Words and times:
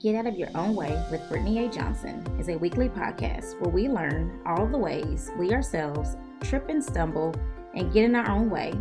Get 0.00 0.14
Out 0.14 0.26
of 0.26 0.38
Your 0.38 0.48
Own 0.54 0.74
Way 0.74 0.98
with 1.10 1.28
Brittany 1.28 1.66
A. 1.66 1.68
Johnson 1.68 2.24
is 2.38 2.48
a 2.48 2.56
weekly 2.56 2.88
podcast 2.88 3.60
where 3.60 3.68
we 3.68 3.86
learn 3.86 4.40
all 4.46 4.66
the 4.66 4.78
ways 4.78 5.30
we 5.38 5.52
ourselves 5.52 6.16
trip 6.40 6.70
and 6.70 6.82
stumble 6.82 7.34
and 7.74 7.92
get 7.92 8.04
in 8.04 8.16
our 8.16 8.30
own 8.30 8.48
way 8.48 8.72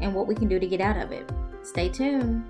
and 0.00 0.14
what 0.14 0.26
we 0.26 0.34
can 0.34 0.48
do 0.48 0.58
to 0.58 0.66
get 0.66 0.80
out 0.80 0.96
of 0.96 1.12
it. 1.12 1.30
Stay 1.62 1.90
tuned. 1.90 2.46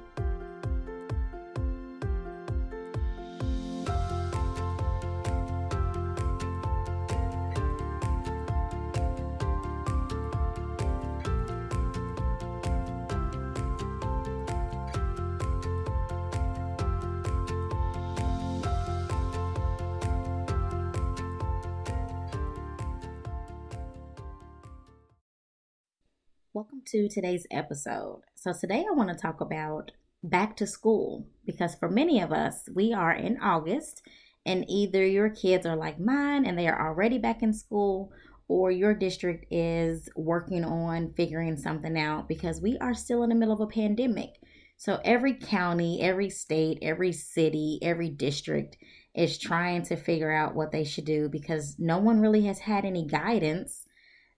Welcome 26.55 26.83
to 26.89 27.09
today's 27.09 27.47
episode. 27.51 28.25
So, 28.35 28.53
today 28.53 28.85
I 28.87 28.95
want 28.95 29.09
to 29.09 29.15
talk 29.15 29.41
about 29.41 29.91
back 30.23 30.55
to 30.57 30.67
school 30.67 31.27
because 31.47 31.75
for 31.75 31.89
many 31.89 32.21
of 32.21 32.31
us, 32.31 32.69
we 32.75 32.93
are 32.93 33.15
in 33.15 33.41
August 33.41 34.03
and 34.45 34.67
either 34.69 35.03
your 35.07 35.31
kids 35.31 35.65
are 35.65 35.77
like 35.77 35.99
mine 35.99 36.45
and 36.45 36.59
they 36.59 36.69
are 36.69 36.89
already 36.89 37.17
back 37.17 37.43
in 37.43 37.55
school 37.55 38.13
or 38.49 38.71
your 38.71 38.93
district 38.93 39.47
is 39.51 40.11
working 40.15 40.63
on 40.63 41.15
figuring 41.15 41.57
something 41.57 41.99
out 41.99 42.29
because 42.29 42.61
we 42.61 42.77
are 42.83 42.93
still 42.93 43.23
in 43.23 43.31
the 43.31 43.35
middle 43.35 43.55
of 43.55 43.61
a 43.63 43.67
pandemic. 43.67 44.35
So, 44.77 45.01
every 45.07 45.33
county, 45.33 46.03
every 46.03 46.29
state, 46.29 46.81
every 46.83 47.13
city, 47.13 47.79
every 47.81 48.11
district 48.11 48.77
is 49.15 49.39
trying 49.39 49.85
to 49.85 49.97
figure 49.97 50.31
out 50.31 50.55
what 50.55 50.71
they 50.71 50.85
should 50.85 51.07
do 51.07 51.31
because 51.31 51.77
no 51.79 51.97
one 51.97 52.21
really 52.21 52.45
has 52.45 52.59
had 52.59 52.85
any 52.85 53.07
guidance 53.07 53.87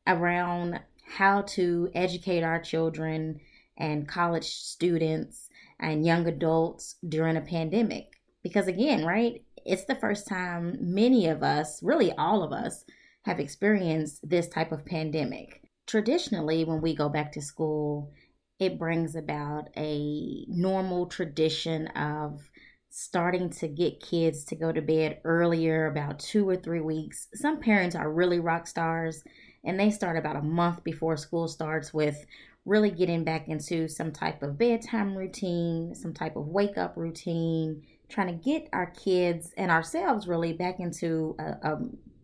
around 0.06 0.78
how 1.04 1.42
to 1.42 1.90
educate 1.94 2.42
our 2.42 2.60
children 2.60 3.40
and 3.76 4.08
college 4.08 4.48
students 4.48 5.48
and 5.78 6.06
young 6.06 6.26
adults 6.26 6.96
during 7.06 7.36
a 7.36 7.40
pandemic. 7.40 8.20
Because 8.42 8.66
again, 8.66 9.04
right, 9.04 9.42
it's 9.64 9.84
the 9.84 9.94
first 9.94 10.26
time 10.26 10.76
many 10.80 11.26
of 11.28 11.42
us, 11.42 11.82
really 11.82 12.12
all 12.12 12.42
of 12.42 12.52
us, 12.52 12.84
have 13.24 13.40
experienced 13.40 14.28
this 14.28 14.48
type 14.48 14.70
of 14.70 14.84
pandemic. 14.84 15.62
Traditionally, 15.86 16.64
when 16.64 16.80
we 16.80 16.94
go 16.94 17.08
back 17.08 17.32
to 17.32 17.40
school, 17.40 18.12
it 18.58 18.78
brings 18.78 19.16
about 19.16 19.68
a 19.76 20.44
normal 20.48 21.06
tradition 21.06 21.88
of 21.88 22.50
starting 22.90 23.50
to 23.50 23.66
get 23.66 24.00
kids 24.00 24.44
to 24.44 24.54
go 24.54 24.70
to 24.70 24.80
bed 24.80 25.18
earlier, 25.24 25.86
about 25.86 26.20
two 26.20 26.48
or 26.48 26.56
three 26.56 26.80
weeks. 26.80 27.26
Some 27.34 27.60
parents 27.60 27.96
are 27.96 28.10
really 28.10 28.38
rock 28.38 28.66
stars 28.66 29.24
and 29.64 29.78
they 29.78 29.90
start 29.90 30.16
about 30.16 30.36
a 30.36 30.42
month 30.42 30.84
before 30.84 31.16
school 31.16 31.48
starts 31.48 31.92
with 31.92 32.26
really 32.64 32.90
getting 32.90 33.24
back 33.24 33.48
into 33.48 33.88
some 33.88 34.10
type 34.10 34.42
of 34.42 34.58
bedtime 34.58 35.16
routine, 35.16 35.94
some 35.94 36.14
type 36.14 36.36
of 36.36 36.46
wake 36.46 36.78
up 36.78 36.96
routine, 36.96 37.82
trying 38.08 38.26
to 38.28 38.44
get 38.44 38.68
our 38.72 38.86
kids 38.86 39.52
and 39.56 39.70
ourselves 39.70 40.26
really 40.26 40.52
back 40.52 40.80
into 40.80 41.36
a, 41.38 41.68
a, 41.68 41.78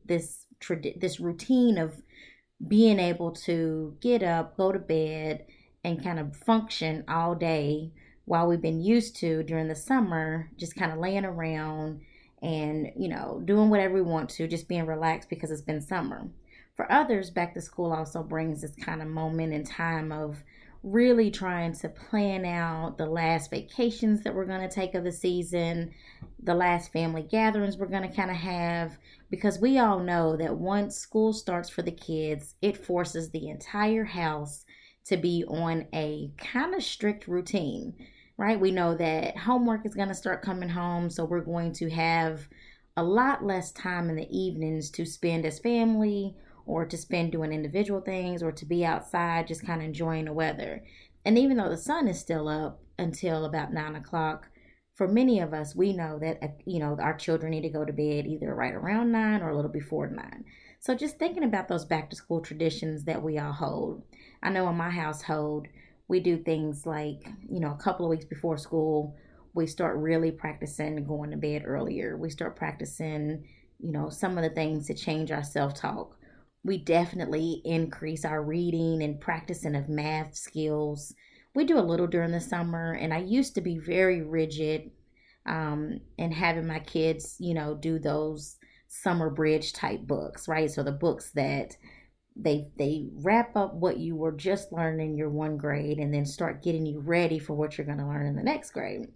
this 0.07 0.47
this 0.97 1.21
routine 1.21 1.79
of 1.79 2.03
being 2.69 2.99
able 2.99 3.33
to 3.33 3.97
get 4.01 4.23
up, 4.23 4.57
go 4.57 4.73
to 4.73 4.79
bed, 4.79 5.47
and 5.83 6.03
kind 6.03 6.19
of 6.19 6.37
function 6.37 7.05
all 7.09 7.35
day 7.35 7.91
while 8.27 8.47
we've 8.47 8.61
been 8.61 8.83
used 8.83 9.17
to 9.17 9.43
during 9.43 9.69
the 9.69 9.75
summer, 9.75 10.51
just 10.57 10.77
kind 10.77 10.93
of 10.93 10.99
laying 10.99 11.25
around 11.25 12.01
and 12.43 12.91
you 12.97 13.09
know 13.09 13.43
doing 13.45 13.71
whatever 13.71 13.95
we 13.95 14.03
want 14.03 14.29
to, 14.31 14.47
just 14.47 14.69
being 14.69 14.87
relaxed 14.87 15.29
because 15.29 15.51
it's 15.51 15.63
been 15.63 15.81
summer. 15.81 16.29
For 16.77 16.91
others, 16.91 17.31
back 17.31 17.55
to 17.55 17.61
school 17.61 17.93
also 17.93 18.23
brings 18.23 18.63
this 18.63 18.75
kind 18.75 19.03
of 19.03 19.09
moment 19.09 19.53
in 19.53 19.65
time 19.65 20.13
of 20.13 20.43
really 20.83 21.31
trying 21.31 21.75
to 21.75 21.89
plan 21.91 22.47
out 22.47 22.97
the 22.97 23.05
last 23.05 23.51
vacations 23.51 24.23
that 24.23 24.35
we're 24.35 24.47
going 24.47 24.67
to 24.67 24.75
take 24.75 24.95
of 24.95 25.05
the 25.05 25.13
season, 25.13 25.91
the 26.43 26.55
last 26.55 26.91
family 26.91 27.23
gatherings 27.23 27.77
we're 27.77 27.87
going 27.87 28.09
to 28.09 28.17
kind 28.17 28.31
of 28.31 28.37
have, 28.37 28.97
because 29.31 29.59
we 29.61 29.79
all 29.79 29.99
know 29.99 30.37
that 30.37 30.57
once 30.57 30.97
school 30.97 31.35
starts 31.35 31.69
for 31.69 31.83
the 31.83 31.91
kids, 31.91 32.55
it 32.63 32.83
forces 32.83 33.29
the 33.31 33.51
entire 33.51 34.05
house 34.05 34.65
to 35.05 35.19
be 35.19 35.45
on 35.49 35.87
a 35.95 36.31
kind 36.39 36.75
of 36.75 36.83
strict 36.83 37.29
routine, 37.29 37.95
right? 38.39 38.59
We 38.59 38.71
know 38.71 38.95
that 38.95 39.37
homework 39.37 39.85
is 39.85 39.95
going 39.95 40.09
to 40.09 40.15
start 40.15 40.41
coming 40.41 40.71
home, 40.71 41.11
so 41.11 41.27
we're 41.27 41.41
going 41.41 41.75
to 41.75 41.91
have 41.91 42.49
a 42.97 43.03
lot 43.05 43.45
less 43.45 43.71
time 43.73 44.09
in 44.09 44.17
the 44.17 44.29
evenings 44.31 44.91
to 44.93 45.05
spend 45.05 45.45
as 45.45 45.59
family 45.59 46.35
or 46.71 46.87
to 46.87 46.97
spend 46.97 47.33
doing 47.33 47.53
individual 47.53 48.01
things 48.01 48.45
or 48.45 48.53
to 48.53 48.65
be 48.65 48.85
outside 48.85 49.49
just 49.49 49.67
kind 49.67 49.81
of 49.81 49.87
enjoying 49.87 50.27
the 50.27 50.33
weather. 50.33 50.85
And 51.25 51.37
even 51.37 51.57
though 51.57 51.69
the 51.69 51.77
sun 51.77 52.07
is 52.07 52.21
still 52.21 52.49
up 52.49 52.81
until 52.97 53.45
about 53.45 53.73
nine 53.73 53.97
o'clock, 53.97 54.47
for 54.95 55.09
many 55.09 55.41
of 55.41 55.53
us, 55.53 55.75
we 55.75 55.93
know 55.93 56.19
that 56.21 56.39
uh, 56.43 56.49
you 56.67 56.79
know 56.79 56.97
our 57.01 57.17
children 57.17 57.51
need 57.51 57.63
to 57.63 57.71
go 57.71 57.85
to 57.85 57.93
bed 57.93 58.27
either 58.27 58.55
right 58.55 58.75
around 58.75 59.11
nine 59.11 59.43
or 59.43 59.51
a 59.51 59.57
little 59.57 59.71
before 59.71 60.07
nine. 60.09 60.45
So 60.79 60.95
just 60.95 61.19
thinking 61.19 61.43
about 61.43 61.69
those 61.69 61.85
back 61.85 62.09
to 62.11 62.17
school 62.17 62.41
traditions 62.41 63.05
that 63.05 63.23
we 63.23 63.39
all 63.39 63.53
hold. 63.53 64.05
I 64.43 64.51
know 64.51 64.69
in 64.69 64.77
my 64.77 64.91
household, 64.91 65.67
we 66.07 66.21
do 66.21 66.39
things 66.39 66.87
like 66.87 67.27
you 67.49 67.61
know 67.61 67.73
a 67.73 67.83
couple 67.83 68.07
of 68.07 68.11
weeks 68.11 68.27
before 68.27 68.59
school, 68.59 69.17
we 69.55 69.67
start 69.67 69.97
really 69.97 70.31
practicing 70.31 71.05
going 71.05 71.33
to 71.33 71.37
bed 71.37 71.65
earlier. 71.67 72.17
We 72.17 72.31
start 72.31 72.55
practicing 72.55 73.45
you 73.81 73.91
know 73.93 74.09
some 74.09 74.39
of 74.39 74.45
the 74.45 74.51
things 74.51 74.87
to 74.87 74.95
change 74.95 75.33
our 75.33 75.43
self 75.43 75.75
talk 75.75 76.20
we 76.65 76.79
definitely 76.79 77.63
increase 77.65 78.25
our 78.25 78.43
reading 78.43 79.03
and 79.03 79.21
practicing 79.21 79.75
of 79.75 79.89
math 79.89 80.35
skills. 80.35 81.15
We 81.55 81.65
do 81.65 81.79
a 81.79 81.81
little 81.81 82.07
during 82.07 82.33
the 82.33 82.41
summer, 82.41 82.93
and 82.93 83.13
I 83.15 83.19
used 83.19 83.55
to 83.55 83.61
be 83.61 83.79
very 83.79 84.23
rigid 84.23 84.91
um, 85.47 86.01
and 86.19 86.33
having 86.33 86.67
my 86.67 86.81
kids, 86.81 87.37
you 87.39 87.55
know, 87.55 87.75
do 87.75 87.99
those 87.99 88.57
summer 88.89 89.31
bridge 89.31 89.73
type 89.73 90.01
books, 90.03 90.49
right? 90.49 90.71
So 90.71 90.83
the 90.83 90.93
books 90.93 91.31
that 91.33 91.77
they 92.37 92.69
they 92.77 93.09
wrap 93.17 93.57
up 93.57 93.75
what 93.75 93.99
you 93.99 94.17
were 94.17 94.33
just 94.33 94.73
learning 94.73 95.11
in 95.11 95.17
your 95.17 95.31
one 95.31 95.57
grade 95.57 95.99
and 95.99 96.13
then 96.13 96.25
start 96.25 96.63
getting 96.63 96.87
you 96.87 97.01
ready 97.01 97.39
for 97.39 97.55
what 97.55 97.77
you're 97.77 97.87
going 97.87 97.99
to 97.99 98.07
learn 98.07 98.27
in 98.27 98.37
the 98.37 98.43
next 98.43 98.71
grade. 98.71 99.09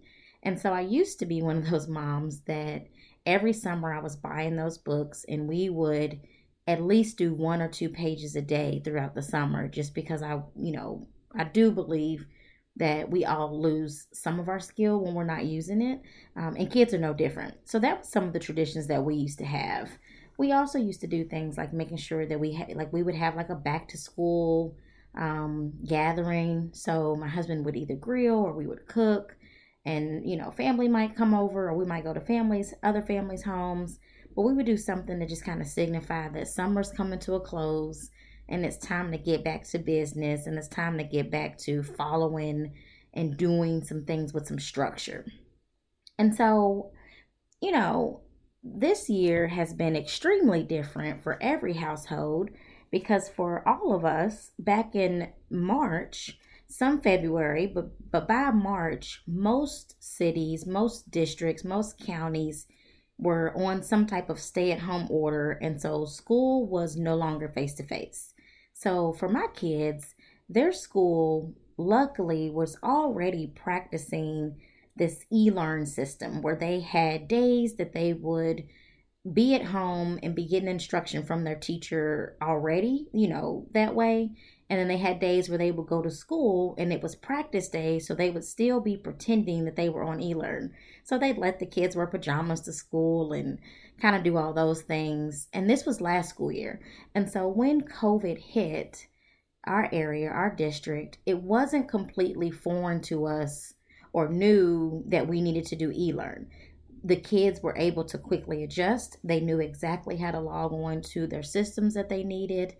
And 0.43 0.59
so 0.59 0.73
I 0.73 0.81
used 0.81 1.19
to 1.19 1.25
be 1.25 1.41
one 1.41 1.57
of 1.57 1.69
those 1.69 1.87
moms 1.87 2.41
that 2.41 2.87
every 3.25 3.53
summer 3.53 3.93
I 3.93 4.01
was 4.01 4.15
buying 4.15 4.55
those 4.55 4.77
books 4.77 5.25
and 5.27 5.47
we 5.47 5.69
would 5.69 6.19
at 6.67 6.81
least 6.81 7.17
do 7.17 7.33
one 7.33 7.61
or 7.61 7.67
two 7.67 7.89
pages 7.89 8.35
a 8.35 8.41
day 8.41 8.81
throughout 8.83 9.13
the 9.13 9.21
summer 9.21 9.67
just 9.67 9.93
because 9.93 10.23
I, 10.23 10.41
you 10.55 10.71
know, 10.71 11.07
I 11.37 11.43
do 11.43 11.71
believe 11.71 12.25
that 12.77 13.09
we 13.09 13.23
all 13.23 13.61
lose 13.61 14.07
some 14.11 14.39
of 14.39 14.49
our 14.49 14.59
skill 14.59 14.99
when 14.99 15.13
we're 15.13 15.23
not 15.23 15.45
using 15.45 15.81
it. 15.81 16.01
Um, 16.35 16.55
and 16.57 16.71
kids 16.71 16.93
are 16.93 16.99
no 16.99 17.13
different. 17.13 17.55
So 17.65 17.79
that 17.79 17.99
was 17.99 18.09
some 18.09 18.25
of 18.25 18.33
the 18.33 18.39
traditions 18.39 18.87
that 18.87 19.03
we 19.03 19.15
used 19.15 19.37
to 19.39 19.45
have. 19.45 19.91
We 20.37 20.51
also 20.51 20.77
used 20.77 21.01
to 21.01 21.07
do 21.07 21.23
things 21.23 21.57
like 21.57 21.71
making 21.71 21.97
sure 21.97 22.25
that 22.25 22.39
we 22.39 22.51
had, 22.51 22.75
like, 22.75 22.91
we 22.91 23.03
would 23.03 23.15
have 23.15 23.35
like 23.35 23.49
a 23.49 23.55
back 23.55 23.87
to 23.89 23.97
school 23.97 24.75
um, 25.17 25.71
gathering. 25.87 26.71
So 26.73 27.15
my 27.15 27.29
husband 27.29 27.63
would 27.63 27.77
either 27.77 27.95
grill 27.95 28.39
or 28.39 28.53
we 28.53 28.67
would 28.67 28.87
cook. 28.87 29.37
And, 29.85 30.27
you 30.29 30.35
know, 30.35 30.51
family 30.51 30.89
might 30.89 31.15
come 31.15 31.33
over 31.33 31.69
or 31.69 31.77
we 31.77 31.85
might 31.85 32.03
go 32.03 32.13
to 32.13 32.19
families, 32.19 32.73
other 32.83 33.03
families' 33.03 33.43
homes 33.43 33.99
but 34.35 34.43
we 34.43 34.53
would 34.53 34.65
do 34.65 34.77
something 34.77 35.19
to 35.19 35.25
just 35.25 35.45
kind 35.45 35.61
of 35.61 35.67
signify 35.67 36.29
that 36.29 36.47
summer's 36.47 36.91
coming 36.91 37.19
to 37.19 37.35
a 37.35 37.39
close 37.39 38.09
and 38.47 38.65
it's 38.65 38.77
time 38.77 39.11
to 39.11 39.17
get 39.17 39.43
back 39.43 39.63
to 39.63 39.79
business 39.79 40.45
and 40.45 40.57
it's 40.57 40.67
time 40.67 40.97
to 40.97 41.03
get 41.03 41.31
back 41.31 41.57
to 41.57 41.81
following 41.81 42.71
and 43.13 43.37
doing 43.37 43.83
some 43.83 44.03
things 44.05 44.33
with 44.33 44.45
some 44.45 44.59
structure. 44.59 45.25
And 46.19 46.35
so, 46.35 46.91
you 47.61 47.71
know, 47.71 48.21
this 48.63 49.09
year 49.09 49.47
has 49.47 49.73
been 49.73 49.95
extremely 49.95 50.63
different 50.63 51.23
for 51.23 51.41
every 51.41 51.73
household 51.73 52.49
because 52.91 53.29
for 53.29 53.67
all 53.67 53.95
of 53.95 54.05
us 54.05 54.51
back 54.59 54.95
in 54.95 55.29
March, 55.49 56.37
some 56.67 56.99
February, 57.01 57.67
but 57.67 57.91
but 58.11 58.27
by 58.27 58.51
March, 58.51 59.21
most 59.27 59.95
cities, 59.99 60.65
most 60.65 61.09
districts, 61.11 61.63
most 61.63 61.99
counties 61.99 62.67
were 63.17 63.55
on 63.55 63.81
some 63.81 64.05
type 64.05 64.29
of 64.29 64.39
stay 64.39 64.71
at 64.71 64.79
home 64.79 65.07
order, 65.09 65.51
and 65.61 65.79
so 65.81 66.05
school 66.05 66.67
was 66.67 66.97
no 66.97 67.15
longer 67.15 67.49
face 67.49 67.73
to 67.75 67.83
face. 67.83 68.33
So 68.73 69.13
for 69.13 69.29
my 69.29 69.47
kids, 69.53 70.15
their 70.49 70.73
school 70.73 71.53
luckily 71.77 72.49
was 72.49 72.77
already 72.83 73.47
practicing 73.55 74.55
this 74.95 75.25
e 75.31 75.51
learn 75.51 75.85
system 75.85 76.41
where 76.41 76.55
they 76.55 76.79
had 76.79 77.27
days 77.27 77.75
that 77.75 77.93
they 77.93 78.13
would 78.13 78.63
be 79.33 79.55
at 79.55 79.63
home 79.65 80.19
and 80.21 80.35
be 80.35 80.45
getting 80.45 80.69
instruction 80.69 81.25
from 81.25 81.43
their 81.43 81.55
teacher 81.55 82.37
already, 82.41 83.07
you 83.11 83.27
know, 83.27 83.67
that 83.73 83.95
way. 83.95 84.31
And 84.69 84.79
then 84.79 84.87
they 84.87 84.97
had 84.97 85.19
days 85.19 85.47
where 85.47 85.57
they 85.57 85.71
would 85.71 85.87
go 85.87 86.01
to 86.01 86.09
school 86.09 86.73
and 86.77 86.91
it 86.91 87.03
was 87.03 87.15
practice 87.15 87.69
day, 87.69 87.99
so 87.99 88.15
they 88.15 88.31
would 88.31 88.43
still 88.43 88.81
be 88.81 88.97
pretending 88.97 89.65
that 89.65 89.75
they 89.75 89.89
were 89.89 90.03
on 90.03 90.19
eLearn. 90.19 90.71
So 91.03 91.17
they'd 91.17 91.37
let 91.37 91.59
the 91.59 91.67
kids 91.67 91.95
wear 91.95 92.07
pajamas 92.07 92.61
to 92.61 92.73
school 92.73 93.31
and 93.31 93.59
kind 94.01 94.15
of 94.15 94.23
do 94.23 94.37
all 94.37 94.53
those 94.53 94.81
things. 94.81 95.47
And 95.53 95.69
this 95.69 95.85
was 95.85 96.01
last 96.01 96.29
school 96.29 96.51
year. 96.51 96.81
And 97.13 97.29
so 97.29 97.47
when 97.47 97.81
COVID 97.81 98.39
hit 98.39 99.07
our 99.65 99.87
area, 99.91 100.29
our 100.29 100.55
district, 100.55 101.19
it 101.25 101.41
wasn't 101.41 101.87
completely 101.87 102.49
foreign 102.49 103.01
to 103.01 103.25
us 103.25 103.73
or 104.13 104.29
knew 104.29 105.03
that 105.07 105.27
we 105.27 105.41
needed 105.41 105.65
to 105.67 105.75
do 105.75 105.91
eLearn 105.91 106.47
the 107.05 107.15
kids 107.15 107.61
were 107.61 107.77
able 107.77 108.03
to 108.03 108.17
quickly 108.17 108.63
adjust. 108.63 109.17
They 109.23 109.39
knew 109.39 109.59
exactly 109.59 110.17
how 110.17 110.31
to 110.31 110.39
log 110.39 110.73
on 110.73 111.03
to 111.13 111.27
their 111.27 111.43
systems 111.43 111.93
that 111.93 112.09
they 112.09 112.23
needed. 112.23 112.73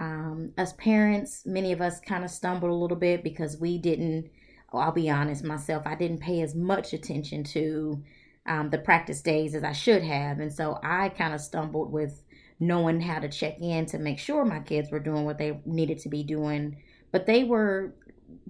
Um, 0.00 0.54
as 0.56 0.72
parents, 0.72 1.44
many 1.44 1.72
of 1.72 1.82
us 1.82 2.00
kind 2.00 2.24
of 2.24 2.30
stumbled 2.30 2.70
a 2.70 2.74
little 2.74 2.96
bit 2.96 3.22
because 3.22 3.60
we 3.60 3.76
didn't, 3.76 4.30
I'll 4.72 4.92
be 4.92 5.10
honest 5.10 5.44
myself, 5.44 5.82
I 5.86 5.94
didn't 5.94 6.20
pay 6.20 6.40
as 6.40 6.54
much 6.54 6.94
attention 6.94 7.44
to 7.44 8.02
um, 8.46 8.70
the 8.70 8.78
practice 8.78 9.20
days 9.20 9.54
as 9.54 9.62
I 9.62 9.72
should 9.72 10.02
have. 10.02 10.40
And 10.40 10.50
so 10.50 10.78
I 10.82 11.10
kind 11.10 11.34
of 11.34 11.40
stumbled 11.42 11.92
with 11.92 12.24
knowing 12.58 13.02
how 13.02 13.18
to 13.18 13.28
check 13.28 13.58
in 13.60 13.84
to 13.86 13.98
make 13.98 14.18
sure 14.18 14.42
my 14.46 14.60
kids 14.60 14.90
were 14.90 15.00
doing 15.00 15.26
what 15.26 15.36
they 15.36 15.60
needed 15.66 15.98
to 15.98 16.08
be 16.08 16.24
doing. 16.24 16.78
But 17.12 17.26
they 17.26 17.44
were 17.44 17.94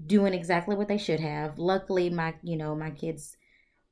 doing 0.07 0.35
exactly 0.35 0.77
what 0.77 0.87
they 0.87 0.99
should 0.99 1.21
have. 1.21 1.59
Luckily, 1.59 2.11
my, 2.11 2.33
you 2.45 2.57
know, 2.59 2.77
my 2.77 2.91
kids 2.91 3.37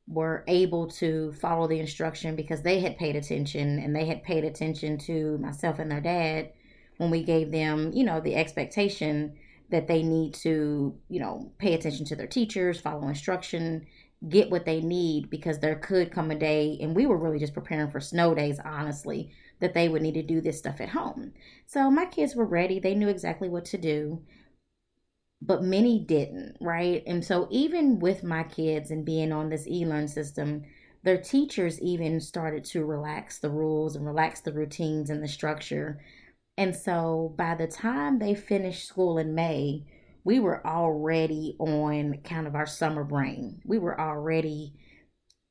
were 0.06 0.44
able 0.46 0.87
to 0.87 1.32
follow 1.32 1.66
the 1.66 1.81
instruction 1.81 2.37
because 2.37 2.62
they 2.62 2.78
had 2.78 2.99
paid 2.99 3.16
attention 3.16 3.81
and 3.81 3.96
they 3.96 4.06
had 4.06 4.22
paid 4.22 4.44
attention 4.44 4.96
to 4.96 5.38
myself 5.38 5.81
and 5.81 5.90
their 5.90 6.00
dad 6.00 6.52
when 6.98 7.10
we 7.10 7.22
gave 7.22 7.50
them, 7.50 7.92
you 7.92 8.04
know, 8.04 8.20
the 8.20 8.36
expectation 8.36 9.34
that 9.70 9.88
they 9.88 10.02
need 10.02 10.34
to, 10.34 10.94
you 11.08 11.20
know, 11.20 11.52
pay 11.58 11.74
attention 11.74 12.04
to 12.06 12.16
their 12.16 12.26
teachers, 12.26 12.80
follow 12.80 13.08
instruction, 13.08 13.86
get 14.28 14.50
what 14.50 14.64
they 14.64 14.80
need 14.80 15.30
because 15.30 15.58
there 15.58 15.76
could 15.76 16.12
come 16.12 16.30
a 16.30 16.34
day, 16.34 16.78
and 16.80 16.94
we 16.94 17.06
were 17.06 17.18
really 17.18 17.38
just 17.38 17.54
preparing 17.54 17.90
for 17.90 18.00
snow 18.00 18.34
days, 18.34 18.60
honestly, 18.64 19.30
that 19.60 19.74
they 19.74 19.88
would 19.88 20.02
need 20.02 20.14
to 20.14 20.22
do 20.22 20.40
this 20.40 20.58
stuff 20.58 20.80
at 20.80 20.88
home. 20.88 21.32
So 21.66 21.90
my 21.90 22.06
kids 22.06 22.34
were 22.34 22.46
ready, 22.46 22.78
they 22.78 22.94
knew 22.94 23.08
exactly 23.08 23.48
what 23.48 23.64
to 23.66 23.78
do 23.78 24.22
but 25.40 25.62
many 25.62 26.00
didn't, 26.00 26.56
right? 26.60 27.02
And 27.06 27.24
so 27.24 27.46
even 27.50 27.98
with 28.00 28.24
my 28.24 28.42
kids 28.42 28.90
and 28.90 29.04
being 29.04 29.32
on 29.32 29.48
this 29.48 29.68
e-learn 29.68 30.08
system, 30.08 30.64
their 31.04 31.18
teachers 31.18 31.80
even 31.80 32.20
started 32.20 32.64
to 32.64 32.84
relax 32.84 33.38
the 33.38 33.50
rules 33.50 33.94
and 33.94 34.04
relax 34.04 34.40
the 34.40 34.52
routines 34.52 35.10
and 35.10 35.22
the 35.22 35.28
structure. 35.28 36.00
And 36.58 36.75
so 36.75 37.34
by 37.38 37.55
the 37.55 37.69
time 37.69 38.19
they 38.19 38.34
finished 38.34 38.88
school 38.88 39.16
in 39.16 39.32
May, 39.32 39.84
we 40.25 40.40
were 40.40 40.66
already 40.66 41.55
on 41.60 42.19
kind 42.25 42.49
of 42.49 42.56
our 42.56 42.66
summer 42.66 43.05
brain. 43.05 43.62
We 43.64 43.78
were 43.78 43.99
already 43.99 44.75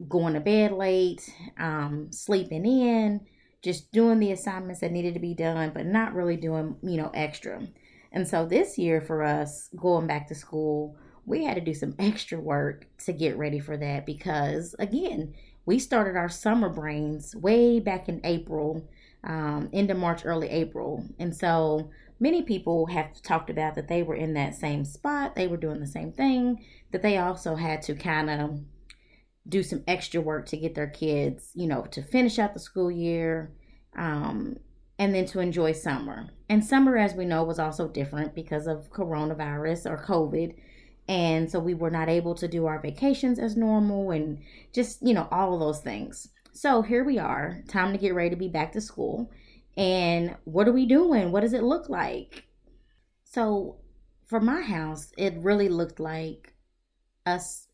going 0.09 0.33
to 0.33 0.41
bed 0.41 0.73
late, 0.73 1.33
um, 1.57 2.11
sleeping 2.11 2.65
in, 2.65 3.21
just 3.63 3.93
doing 3.93 4.19
the 4.19 4.33
assignments 4.33 4.81
that 4.81 4.91
needed 4.91 5.13
to 5.13 5.21
be 5.21 5.33
done, 5.33 5.71
but 5.73 5.85
not 5.85 6.13
really 6.13 6.35
doing, 6.35 6.75
you 6.83 6.97
know, 6.97 7.09
extra. 7.13 7.65
And 8.11 8.27
so 8.27 8.45
this 8.45 8.77
year 8.77 8.99
for 8.99 9.23
us, 9.23 9.69
going 9.77 10.07
back 10.07 10.27
to 10.27 10.35
school, 10.35 10.97
we 11.25 11.45
had 11.45 11.55
to 11.55 11.61
do 11.61 11.73
some 11.73 11.95
extra 11.99 12.37
work 12.37 12.85
to 13.05 13.13
get 13.13 13.37
ready 13.37 13.59
for 13.59 13.77
that 13.77 14.05
because, 14.05 14.75
again, 14.77 15.33
we 15.65 15.79
started 15.79 16.17
our 16.17 16.29
summer 16.29 16.67
brains 16.69 17.33
way 17.33 17.79
back 17.79 18.09
in 18.09 18.19
April, 18.25 18.89
um, 19.27 19.69
end 19.73 19.91
of 19.91 19.97
March, 19.97 20.25
early 20.25 20.49
April. 20.49 21.05
And 21.19 21.35
so 21.35 21.91
many 22.19 22.41
people 22.41 22.87
have 22.87 23.21
talked 23.21 23.49
about 23.49 23.75
that 23.75 23.87
they 23.87 24.01
were 24.01 24.15
in 24.15 24.33
that 24.33 24.55
same 24.55 24.85
spot, 24.85 25.35
they 25.35 25.47
were 25.47 25.57
doing 25.57 25.79
the 25.79 25.87
same 25.87 26.11
thing, 26.11 26.65
that 26.91 27.01
they 27.01 27.17
also 27.17 27.55
had 27.55 27.81
to 27.83 27.93
kind 27.93 28.29
of 28.29 28.59
do 29.47 29.61
some 29.63 29.83
extra 29.87 30.19
work 30.19 30.45
to 30.47 30.57
get 30.57 30.75
their 30.75 30.87
kids, 30.87 31.51
you 31.53 31.67
know, 31.67 31.83
to 31.91 32.01
finish 32.01 32.39
out 32.39 32.53
the 32.53 32.59
school 32.59 32.89
year 32.89 33.51
um, 33.95 34.57
and 34.97 35.13
then 35.13 35.25
to 35.25 35.39
enjoy 35.39 35.71
summer. 35.71 36.29
And 36.49 36.63
summer, 36.63 36.97
as 36.97 37.13
we 37.13 37.25
know, 37.25 37.43
was 37.43 37.59
also 37.59 37.87
different 37.87 38.33
because 38.33 38.67
of 38.67 38.89
coronavirus 38.91 39.89
or 39.89 40.03
COVID. 40.03 40.55
And 41.09 41.49
so 41.49 41.59
we 41.59 41.73
were 41.73 41.89
not 41.89 42.09
able 42.09 42.35
to 42.35 42.47
do 42.47 42.65
our 42.65 42.81
vacations 42.81 43.39
as 43.39 43.55
normal 43.55 44.11
and 44.11 44.39
just, 44.73 45.01
you 45.01 45.13
know, 45.13 45.27
all 45.31 45.53
of 45.53 45.59
those 45.59 45.79
things. 45.79 46.27
So 46.57 46.81
here 46.81 47.03
we 47.03 47.19
are, 47.19 47.61
time 47.67 47.93
to 47.93 47.99
get 47.99 48.15
ready 48.15 48.31
to 48.31 48.35
be 48.35 48.47
back 48.47 48.71
to 48.71 48.81
school. 48.81 49.29
And 49.77 50.35
what 50.45 50.67
are 50.67 50.71
we 50.71 50.87
doing? 50.87 51.31
What 51.31 51.41
does 51.41 51.53
it 51.53 51.61
look 51.61 51.87
like? 51.87 52.45
So 53.21 53.77
for 54.25 54.39
my 54.39 54.61
house, 54.61 55.13
it 55.19 55.35
really 55.37 55.69
looked 55.69 55.99
like 55.99 56.55
us 57.27 57.67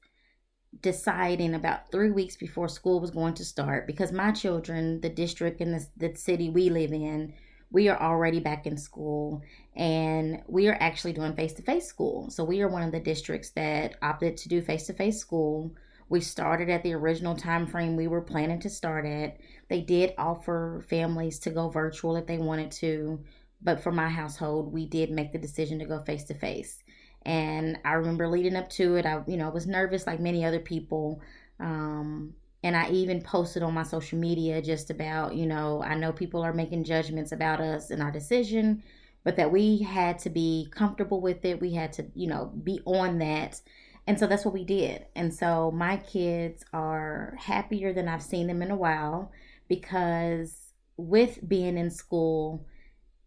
deciding 0.81 1.53
about 1.53 1.94
three 1.94 2.12
weeks 2.12 2.35
before 2.35 2.68
school 2.68 3.00
was 3.00 3.12
going 3.12 3.35
to 3.35 3.45
start 3.45 3.88
because 3.88 4.12
my 4.12 4.33
children, 4.33 5.00
the 5.00 5.09
district 5.09 5.62
and 5.62 5.74
the, 5.74 5.88
the 5.95 6.18
city 6.18 6.50
we 6.50 6.69
live 6.69 6.91
in, 6.91 7.33
we 7.71 7.88
are 7.88 8.01
already 8.01 8.41
back 8.41 8.68
in 8.68 8.75
school 8.75 9.41
and 9.77 10.41
we 10.47 10.68
are 10.68 10.77
actually 10.81 11.13
doing 11.13 11.33
face 11.38 11.53
to 11.53 11.62
face 11.62 11.88
school. 11.88 12.29
So 12.29 12.44
we 12.44 12.62
are 12.62 12.68
one 12.68 12.83
of 12.83 12.91
the 12.91 13.00
districts 13.00 13.51
that 13.51 13.95
opted 14.01 14.36
to 14.36 14.50
do 14.50 14.62
face 14.62 14.88
to 14.88 14.94
face 14.94 15.19
school. 15.19 15.74
We 16.13 16.21
started 16.21 16.69
at 16.69 16.83
the 16.83 16.94
original 16.94 17.36
time 17.36 17.65
frame 17.65 17.95
we 17.95 18.07
were 18.07 18.21
planning 18.21 18.60
to 18.60 18.69
start 18.69 19.04
at. 19.04 19.38
They 19.68 19.81
did 19.81 20.13
offer 20.19 20.86
families 20.88 21.39
to 21.39 21.50
go 21.50 21.69
virtual 21.69 22.18
if 22.18 22.27
they 22.27 22.38
wanted 22.38 22.69
to, 22.74 23.19
but 23.63 23.81
for 23.81 23.92
my 23.92 24.10
household, 24.10 24.71
we 24.71 24.86
did 24.86 25.10
make 25.10 25.31
the 25.31 25.39
decision 25.39 25.80
to 25.80 25.86
go 25.86 26.04
face 26.04 26.25
to 26.25 26.36
face. 26.36 26.83
And 27.24 27.80
I 27.83 27.94
remember 27.94 28.27
leading 28.27 28.56
up 28.56 28.69
to 28.74 28.95
it, 28.98 29.07
I 29.07 29.24
you 29.25 29.38
know 29.38 29.50
was 29.50 29.65
nervous 29.65 30.06
like 30.06 30.19
many 30.19 30.45
other 30.45 30.60
people. 30.60 31.19
Um, 31.60 32.36
and 32.62 32.77
I 32.77 32.92
even 32.92 33.19
posted 33.19 33.63
on 33.63 33.74
my 33.74 33.81
social 33.81 34.19
media 34.19 34.62
just 34.62 34.92
about, 34.92 35.33
you 35.33 35.48
know, 35.48 35.81
I 35.81 35.95
know 35.95 36.13
people 36.13 36.44
are 36.44 36.54
making 36.54 36.83
judgments 36.83 37.31
about 37.31 37.60
us 37.60 37.89
and 37.89 38.04
our 38.04 38.12
decision, 38.12 38.83
but 39.24 39.36
that 39.38 39.51
we 39.51 39.80
had 39.80 40.19
to 40.19 40.30
be 40.30 40.68
comfortable 40.69 41.21
with 41.21 41.44
it. 41.44 41.60
We 41.60 41.74
had 41.74 41.92
to, 41.94 42.06
you 42.13 42.27
know, 42.27 42.51
be 42.63 42.81
on 42.86 43.18
that. 43.18 43.62
And 44.05 44.19
so 44.19 44.27
that's 44.27 44.44
what 44.44 44.53
we 44.53 44.65
did. 44.65 45.05
And 45.15 45.33
so 45.33 45.71
my 45.71 45.97
kids 45.97 46.63
are 46.73 47.38
happier 47.39 47.94
than 47.94 48.07
I've 48.07 48.23
seen 48.23 48.47
them 48.47 48.61
in 48.61 48.71
a 48.71 48.75
while 48.75 49.31
because 49.67 50.73
with 50.97 51.47
being 51.47 51.77
in 51.77 51.89
school, 51.89 52.65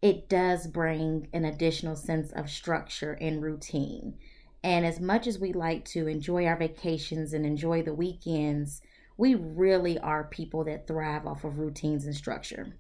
it 0.03 0.29
does 0.29 0.67
bring 0.67 1.29
an 1.33 1.45
additional 1.45 1.97
sense 1.97 2.31
of 2.33 2.51
structure 2.51 3.17
and 3.21 3.43
routine. 3.43 4.15
And 4.63 4.85
as 4.85 5.01
much 5.01 5.27
as 5.27 5.39
we 5.39 5.53
like 5.53 5.85
to 5.87 6.09
enjoy 6.09 6.45
our 6.47 6.57
vacations 6.57 7.33
and 7.33 7.47
enjoy 7.47 7.83
the 7.83 7.95
weekends, 7.95 8.83
we 9.17 9.35
really 9.35 9.99
are 9.99 10.25
people 10.25 10.65
that 10.65 10.87
thrive 10.87 11.27
off 11.27 11.45
of 11.45 11.59
routines 11.59 12.05
and 12.05 12.15
structure. 12.15 12.77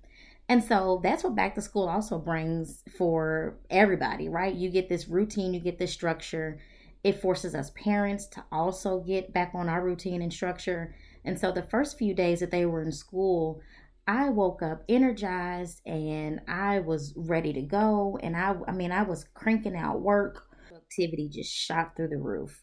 And 0.48 0.62
so 0.62 1.00
that's 1.02 1.24
what 1.24 1.34
back 1.34 1.54
to 1.54 1.62
school 1.62 1.88
also 1.88 2.18
brings 2.18 2.82
for 2.96 3.56
everybody, 3.70 4.28
right? 4.28 4.54
You 4.54 4.70
get 4.70 4.88
this 4.88 5.08
routine, 5.08 5.54
you 5.54 5.60
get 5.60 5.78
this 5.78 5.92
structure. 5.92 6.60
It 7.04 7.20
forces 7.20 7.54
us 7.54 7.70
parents 7.76 8.26
to 8.28 8.44
also 8.50 9.00
get 9.00 9.32
back 9.32 9.52
on 9.54 9.68
our 9.68 9.84
routine 9.84 10.22
and 10.22 10.32
structure. 10.32 10.94
And 11.24 11.38
so 11.38 11.52
the 11.52 11.62
first 11.62 11.98
few 11.98 12.14
days 12.14 12.40
that 12.40 12.50
they 12.50 12.66
were 12.66 12.82
in 12.82 12.92
school, 12.92 13.60
I 14.06 14.28
woke 14.28 14.62
up 14.62 14.84
energized 14.88 15.82
and 15.86 16.40
I 16.46 16.80
was 16.80 17.12
ready 17.16 17.52
to 17.52 17.62
go. 17.62 18.18
And 18.22 18.36
I, 18.36 18.54
I 18.68 18.72
mean, 18.72 18.92
I 18.92 19.02
was 19.02 19.26
cranking 19.34 19.76
out 19.76 20.00
work. 20.00 20.44
Activity 20.74 21.28
just 21.28 21.52
shot 21.52 21.96
through 21.96 22.08
the 22.08 22.18
roof. 22.18 22.62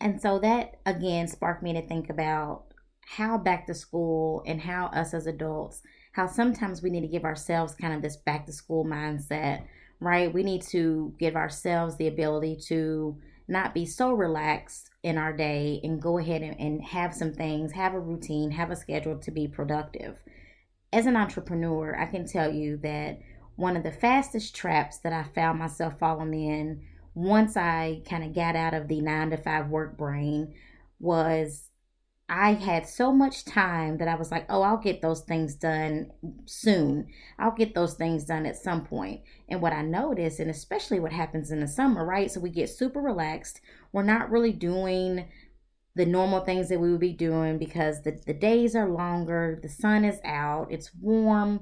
And 0.00 0.20
so 0.20 0.38
that 0.40 0.80
again 0.84 1.28
sparked 1.28 1.62
me 1.62 1.72
to 1.72 1.86
think 1.86 2.10
about 2.10 2.64
how 3.06 3.38
back 3.38 3.66
to 3.66 3.74
school 3.74 4.42
and 4.46 4.60
how 4.60 4.86
us 4.86 5.14
as 5.14 5.26
adults, 5.26 5.80
how 6.12 6.26
sometimes 6.26 6.82
we 6.82 6.90
need 6.90 7.02
to 7.02 7.06
give 7.06 7.24
ourselves 7.24 7.74
kind 7.74 7.94
of 7.94 8.02
this 8.02 8.16
back 8.16 8.46
to 8.46 8.52
school 8.52 8.84
mindset, 8.84 9.64
right? 10.00 10.32
We 10.32 10.42
need 10.42 10.62
to 10.70 11.14
give 11.18 11.36
ourselves 11.36 11.96
the 11.96 12.08
ability 12.08 12.58
to 12.66 13.16
not 13.48 13.74
be 13.74 13.86
so 13.86 14.12
relaxed 14.12 14.90
in 15.02 15.18
our 15.18 15.32
day 15.32 15.80
and 15.84 16.02
go 16.02 16.18
ahead 16.18 16.42
and, 16.42 16.58
and 16.60 16.82
have 16.82 17.14
some 17.14 17.32
things, 17.32 17.72
have 17.72 17.94
a 17.94 18.00
routine, 18.00 18.50
have 18.50 18.70
a 18.70 18.76
schedule 18.76 19.18
to 19.18 19.30
be 19.30 19.46
productive. 19.46 20.18
As 20.92 21.06
an 21.06 21.16
entrepreneur, 21.16 21.96
I 21.98 22.06
can 22.06 22.26
tell 22.26 22.52
you 22.52 22.76
that 22.78 23.20
one 23.56 23.76
of 23.76 23.82
the 23.82 23.92
fastest 23.92 24.54
traps 24.54 24.98
that 24.98 25.12
I 25.12 25.24
found 25.34 25.58
myself 25.58 25.98
falling 25.98 26.34
in 26.34 26.82
once 27.14 27.56
I 27.56 28.02
kind 28.08 28.24
of 28.24 28.34
got 28.34 28.56
out 28.56 28.74
of 28.74 28.88
the 28.88 29.00
nine 29.00 29.30
to 29.30 29.36
five 29.36 29.68
work 29.68 29.96
brain 29.96 30.54
was 31.00 31.70
I 32.28 32.54
had 32.54 32.88
so 32.88 33.12
much 33.12 33.44
time 33.44 33.98
that 33.98 34.08
I 34.08 34.16
was 34.16 34.32
like, 34.32 34.46
oh, 34.48 34.62
I'll 34.62 34.78
get 34.78 35.00
those 35.00 35.20
things 35.22 35.54
done 35.54 36.10
soon. 36.44 37.06
I'll 37.38 37.52
get 37.54 37.74
those 37.74 37.94
things 37.94 38.24
done 38.24 38.46
at 38.46 38.56
some 38.56 38.84
point. 38.84 39.20
And 39.48 39.62
what 39.62 39.72
I 39.72 39.82
noticed, 39.82 40.40
and 40.40 40.50
especially 40.50 40.98
what 40.98 41.12
happens 41.12 41.52
in 41.52 41.60
the 41.60 41.68
summer, 41.68 42.04
right? 42.04 42.30
So 42.30 42.40
we 42.40 42.50
get 42.50 42.68
super 42.68 43.00
relaxed. 43.00 43.60
We're 43.92 44.02
not 44.02 44.30
really 44.30 44.52
doing 44.52 45.28
the 45.94 46.06
normal 46.06 46.40
things 46.40 46.68
that 46.68 46.80
we 46.80 46.90
would 46.90 47.00
be 47.00 47.12
doing 47.12 47.58
because 47.58 48.02
the, 48.02 48.20
the 48.26 48.34
days 48.34 48.74
are 48.76 48.88
longer, 48.88 49.58
the 49.62 49.68
sun 49.68 50.04
is 50.04 50.20
out, 50.24 50.66
it's 50.70 50.94
warm. 51.00 51.60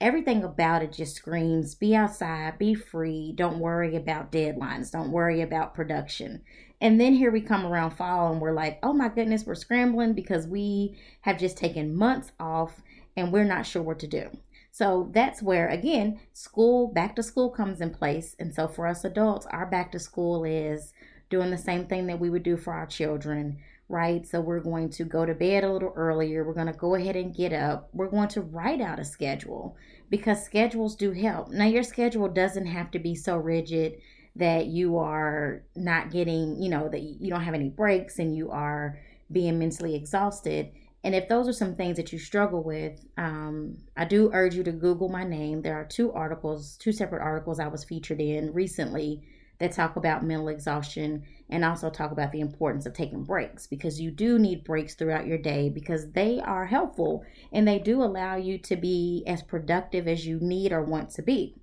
everything 0.00 0.44
about 0.44 0.82
it 0.82 0.92
just 0.92 1.16
screams 1.16 1.74
be 1.74 1.94
outside, 1.94 2.58
be 2.58 2.74
free, 2.74 3.32
don't 3.34 3.58
worry 3.58 3.96
about 3.96 4.30
deadlines, 4.32 4.90
don't 4.90 5.10
worry 5.10 5.40
about 5.40 5.74
production. 5.74 6.42
And 6.80 7.00
then 7.00 7.14
here 7.14 7.30
we 7.30 7.40
come 7.40 7.64
around 7.64 7.92
fall 7.92 8.32
and 8.32 8.40
we're 8.40 8.52
like, 8.52 8.78
oh 8.82 8.92
my 8.92 9.08
goodness, 9.08 9.46
we're 9.46 9.54
scrambling 9.54 10.12
because 10.12 10.46
we 10.46 10.96
have 11.22 11.38
just 11.38 11.56
taken 11.56 11.96
months 11.96 12.32
off 12.38 12.82
and 13.16 13.32
we're 13.32 13.44
not 13.44 13.66
sure 13.66 13.82
what 13.82 13.98
to 14.00 14.06
do. 14.06 14.30
So 14.70 15.08
that's 15.12 15.42
where, 15.42 15.68
again, 15.68 16.20
school, 16.34 16.88
back 16.88 17.16
to 17.16 17.22
school 17.22 17.48
comes 17.48 17.80
in 17.80 17.94
place. 17.94 18.36
And 18.38 18.54
so 18.54 18.68
for 18.68 18.86
us 18.86 19.04
adults, 19.04 19.46
our 19.46 19.64
back 19.64 19.90
to 19.92 19.98
school 19.98 20.44
is 20.44 20.92
doing 21.30 21.50
the 21.50 21.56
same 21.56 21.86
thing 21.86 22.06
that 22.08 22.20
we 22.20 22.28
would 22.28 22.42
do 22.42 22.58
for 22.58 22.74
our 22.74 22.84
children, 22.84 23.56
right? 23.88 24.26
So 24.26 24.42
we're 24.42 24.60
going 24.60 24.90
to 24.90 25.04
go 25.04 25.24
to 25.24 25.32
bed 25.32 25.64
a 25.64 25.72
little 25.72 25.94
earlier. 25.96 26.44
We're 26.44 26.52
going 26.52 26.66
to 26.66 26.74
go 26.74 26.94
ahead 26.94 27.16
and 27.16 27.34
get 27.34 27.54
up. 27.54 27.88
We're 27.94 28.10
going 28.10 28.28
to 28.28 28.42
write 28.42 28.82
out 28.82 29.00
a 29.00 29.04
schedule 29.04 29.76
because 30.10 30.44
schedules 30.44 30.94
do 30.94 31.12
help. 31.12 31.48
Now, 31.48 31.64
your 31.64 31.82
schedule 31.82 32.28
doesn't 32.28 32.66
have 32.66 32.90
to 32.90 32.98
be 32.98 33.14
so 33.14 33.38
rigid 33.38 33.98
that 34.36 34.66
you 34.66 34.98
are 34.98 35.62
not 35.74 36.10
getting, 36.10 36.62
you 36.62 36.68
know, 36.68 36.88
that 36.88 37.00
you 37.00 37.30
don't 37.30 37.42
have 37.42 37.54
any 37.54 37.70
breaks 37.70 38.18
and 38.18 38.36
you 38.36 38.50
are 38.50 38.98
being 39.32 39.58
mentally 39.58 39.94
exhausted. 39.94 40.70
And 41.02 41.14
if 41.14 41.28
those 41.28 41.48
are 41.48 41.52
some 41.52 41.74
things 41.74 41.96
that 41.96 42.12
you 42.12 42.18
struggle 42.18 42.62
with, 42.62 43.00
um, 43.16 43.78
I 43.96 44.04
do 44.04 44.30
urge 44.32 44.54
you 44.54 44.62
to 44.64 44.72
Google 44.72 45.08
my 45.08 45.24
name. 45.24 45.62
There 45.62 45.76
are 45.76 45.84
two 45.84 46.12
articles, 46.12 46.76
two 46.76 46.92
separate 46.92 47.22
articles 47.22 47.60
I 47.60 47.68
was 47.68 47.84
featured 47.84 48.20
in 48.20 48.52
recently 48.52 49.22
that 49.58 49.72
talk 49.72 49.96
about 49.96 50.24
mental 50.24 50.48
exhaustion 50.48 51.22
and 51.48 51.64
also 51.64 51.88
talk 51.88 52.10
about 52.10 52.32
the 52.32 52.40
importance 52.40 52.84
of 52.84 52.92
taking 52.92 53.24
breaks 53.24 53.66
because 53.66 54.00
you 54.00 54.10
do 54.10 54.38
need 54.38 54.64
breaks 54.64 54.94
throughout 54.94 55.26
your 55.26 55.38
day 55.38 55.70
because 55.70 56.10
they 56.12 56.40
are 56.40 56.66
helpful 56.66 57.24
and 57.52 57.66
they 57.66 57.78
do 57.78 58.02
allow 58.02 58.36
you 58.36 58.58
to 58.58 58.76
be 58.76 59.24
as 59.26 59.42
productive 59.42 60.06
as 60.06 60.26
you 60.26 60.38
need 60.40 60.72
or 60.72 60.82
want 60.82 61.08
to 61.10 61.22
be. 61.22 61.54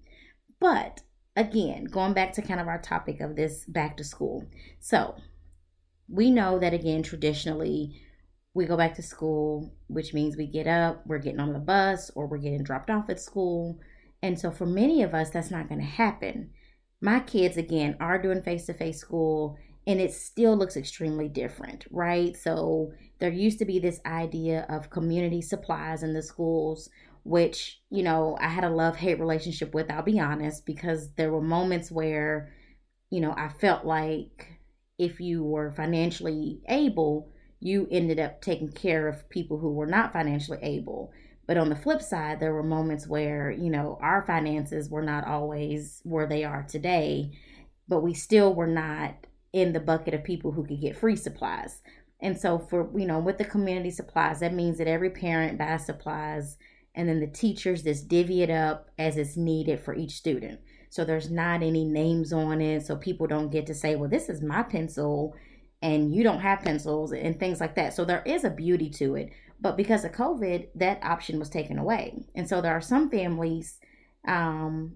But 0.59 1.01
again, 1.35 1.85
going 1.85 2.13
back 2.13 2.33
to 2.33 2.41
kind 2.41 2.59
of 2.59 2.67
our 2.67 2.81
topic 2.81 3.19
of 3.19 3.35
this 3.35 3.65
back 3.65 3.97
to 3.97 4.03
school. 4.03 4.45
So, 4.79 5.15
we 6.07 6.29
know 6.29 6.59
that 6.59 6.73
again, 6.73 7.01
traditionally, 7.01 8.01
we 8.53 8.65
go 8.65 8.77
back 8.77 8.93
to 8.95 9.01
school, 9.01 9.73
which 9.87 10.13
means 10.13 10.37
we 10.37 10.45
get 10.45 10.67
up, 10.67 11.01
we're 11.07 11.17
getting 11.17 11.39
on 11.39 11.53
the 11.53 11.59
bus, 11.59 12.11
or 12.15 12.27
we're 12.27 12.37
getting 12.37 12.63
dropped 12.63 12.89
off 12.89 13.09
at 13.09 13.19
school. 13.19 13.79
And 14.21 14.39
so, 14.39 14.51
for 14.51 14.65
many 14.65 15.01
of 15.01 15.13
us, 15.13 15.29
that's 15.29 15.51
not 15.51 15.67
going 15.69 15.81
to 15.81 15.87
happen. 15.87 16.51
My 17.01 17.19
kids, 17.19 17.57
again, 17.57 17.97
are 17.99 18.21
doing 18.21 18.41
face 18.41 18.65
to 18.67 18.73
face 18.73 18.99
school, 18.99 19.57
and 19.87 19.99
it 19.99 20.13
still 20.13 20.55
looks 20.55 20.77
extremely 20.77 21.27
different, 21.27 21.85
right? 21.89 22.37
So, 22.37 22.93
there 23.19 23.31
used 23.31 23.59
to 23.59 23.65
be 23.65 23.79
this 23.79 24.01
idea 24.05 24.65
of 24.69 24.89
community 24.89 25.41
supplies 25.41 26.03
in 26.03 26.13
the 26.13 26.21
schools 26.21 26.89
which, 27.23 27.81
you 27.89 28.03
know, 28.03 28.37
I 28.39 28.49
had 28.49 28.63
a 28.63 28.69
love 28.69 28.97
hate 28.97 29.19
relationship 29.19 29.73
with, 29.73 29.89
I'll 29.89 30.03
be 30.03 30.19
honest, 30.19 30.65
because 30.65 31.13
there 31.13 31.31
were 31.31 31.41
moments 31.41 31.91
where, 31.91 32.53
you 33.09 33.21
know, 33.21 33.33
I 33.37 33.49
felt 33.49 33.85
like 33.85 34.59
if 34.97 35.19
you 35.19 35.43
were 35.43 35.71
financially 35.71 36.61
able, 36.67 37.31
you 37.59 37.87
ended 37.89 38.19
up 38.19 38.41
taking 38.41 38.71
care 38.71 39.07
of 39.07 39.29
people 39.29 39.57
who 39.57 39.71
were 39.71 39.87
not 39.87 40.11
financially 40.11 40.59
able. 40.61 41.11
But 41.47 41.57
on 41.57 41.69
the 41.69 41.75
flip 41.75 42.01
side, 42.01 42.39
there 42.39 42.53
were 42.53 42.63
moments 42.63 43.07
where, 43.07 43.51
you 43.51 43.69
know, 43.69 43.97
our 44.01 44.25
finances 44.25 44.89
were 44.89 45.01
not 45.01 45.25
always 45.25 46.01
where 46.03 46.27
they 46.27 46.43
are 46.43 46.63
today, 46.63 47.31
but 47.87 48.01
we 48.01 48.13
still 48.13 48.53
were 48.53 48.67
not 48.67 49.27
in 49.51 49.71
the 49.73 49.79
bucket 49.79 50.13
of 50.13 50.23
people 50.23 50.51
who 50.51 50.65
could 50.65 50.81
get 50.81 50.97
free 50.97 51.15
supplies. 51.15 51.81
And 52.21 52.39
so, 52.39 52.57
for, 52.57 52.89
you 52.97 53.05
know, 53.05 53.19
with 53.19 53.37
the 53.37 53.45
community 53.45 53.91
supplies, 53.91 54.39
that 54.39 54.53
means 54.53 54.77
that 54.77 54.87
every 54.87 55.09
parent 55.09 55.57
buys 55.57 55.85
supplies 55.85 56.57
and 56.95 57.09
then 57.09 57.19
the 57.19 57.27
teachers 57.27 57.83
just 57.83 58.07
divvy 58.07 58.43
it 58.43 58.49
up 58.49 58.89
as 58.97 59.17
it's 59.17 59.37
needed 59.37 59.79
for 59.79 59.95
each 59.95 60.11
student. 60.11 60.59
So 60.89 61.03
there's 61.03 61.31
not 61.31 61.63
any 61.63 61.85
names 61.85 62.31
on 62.31 62.61
it, 62.61 62.85
so 62.85 62.95
people 62.95 63.25
don't 63.25 63.51
get 63.51 63.65
to 63.67 63.73
say, 63.73 63.95
well, 63.95 64.09
this 64.09 64.29
is 64.29 64.41
my 64.41 64.61
pencil 64.61 65.35
and 65.81 66.15
you 66.15 66.23
don't 66.23 66.39
have 66.39 66.61
pencils 66.61 67.11
and 67.11 67.37
things 67.37 67.59
like 67.59 67.75
that. 67.75 67.93
So 67.93 68.05
there 68.05 68.23
is 68.25 68.45
a 68.45 68.49
beauty 68.49 68.89
to 68.91 69.15
it. 69.15 69.31
But 69.59 69.75
because 69.75 70.05
of 70.05 70.11
COVID, 70.11 70.67
that 70.75 71.03
option 71.03 71.39
was 71.39 71.49
taken 71.49 71.77
away. 71.77 72.23
And 72.35 72.47
so 72.47 72.61
there 72.61 72.73
are 72.73 72.81
some 72.81 73.09
families 73.09 73.79
um, 74.27 74.93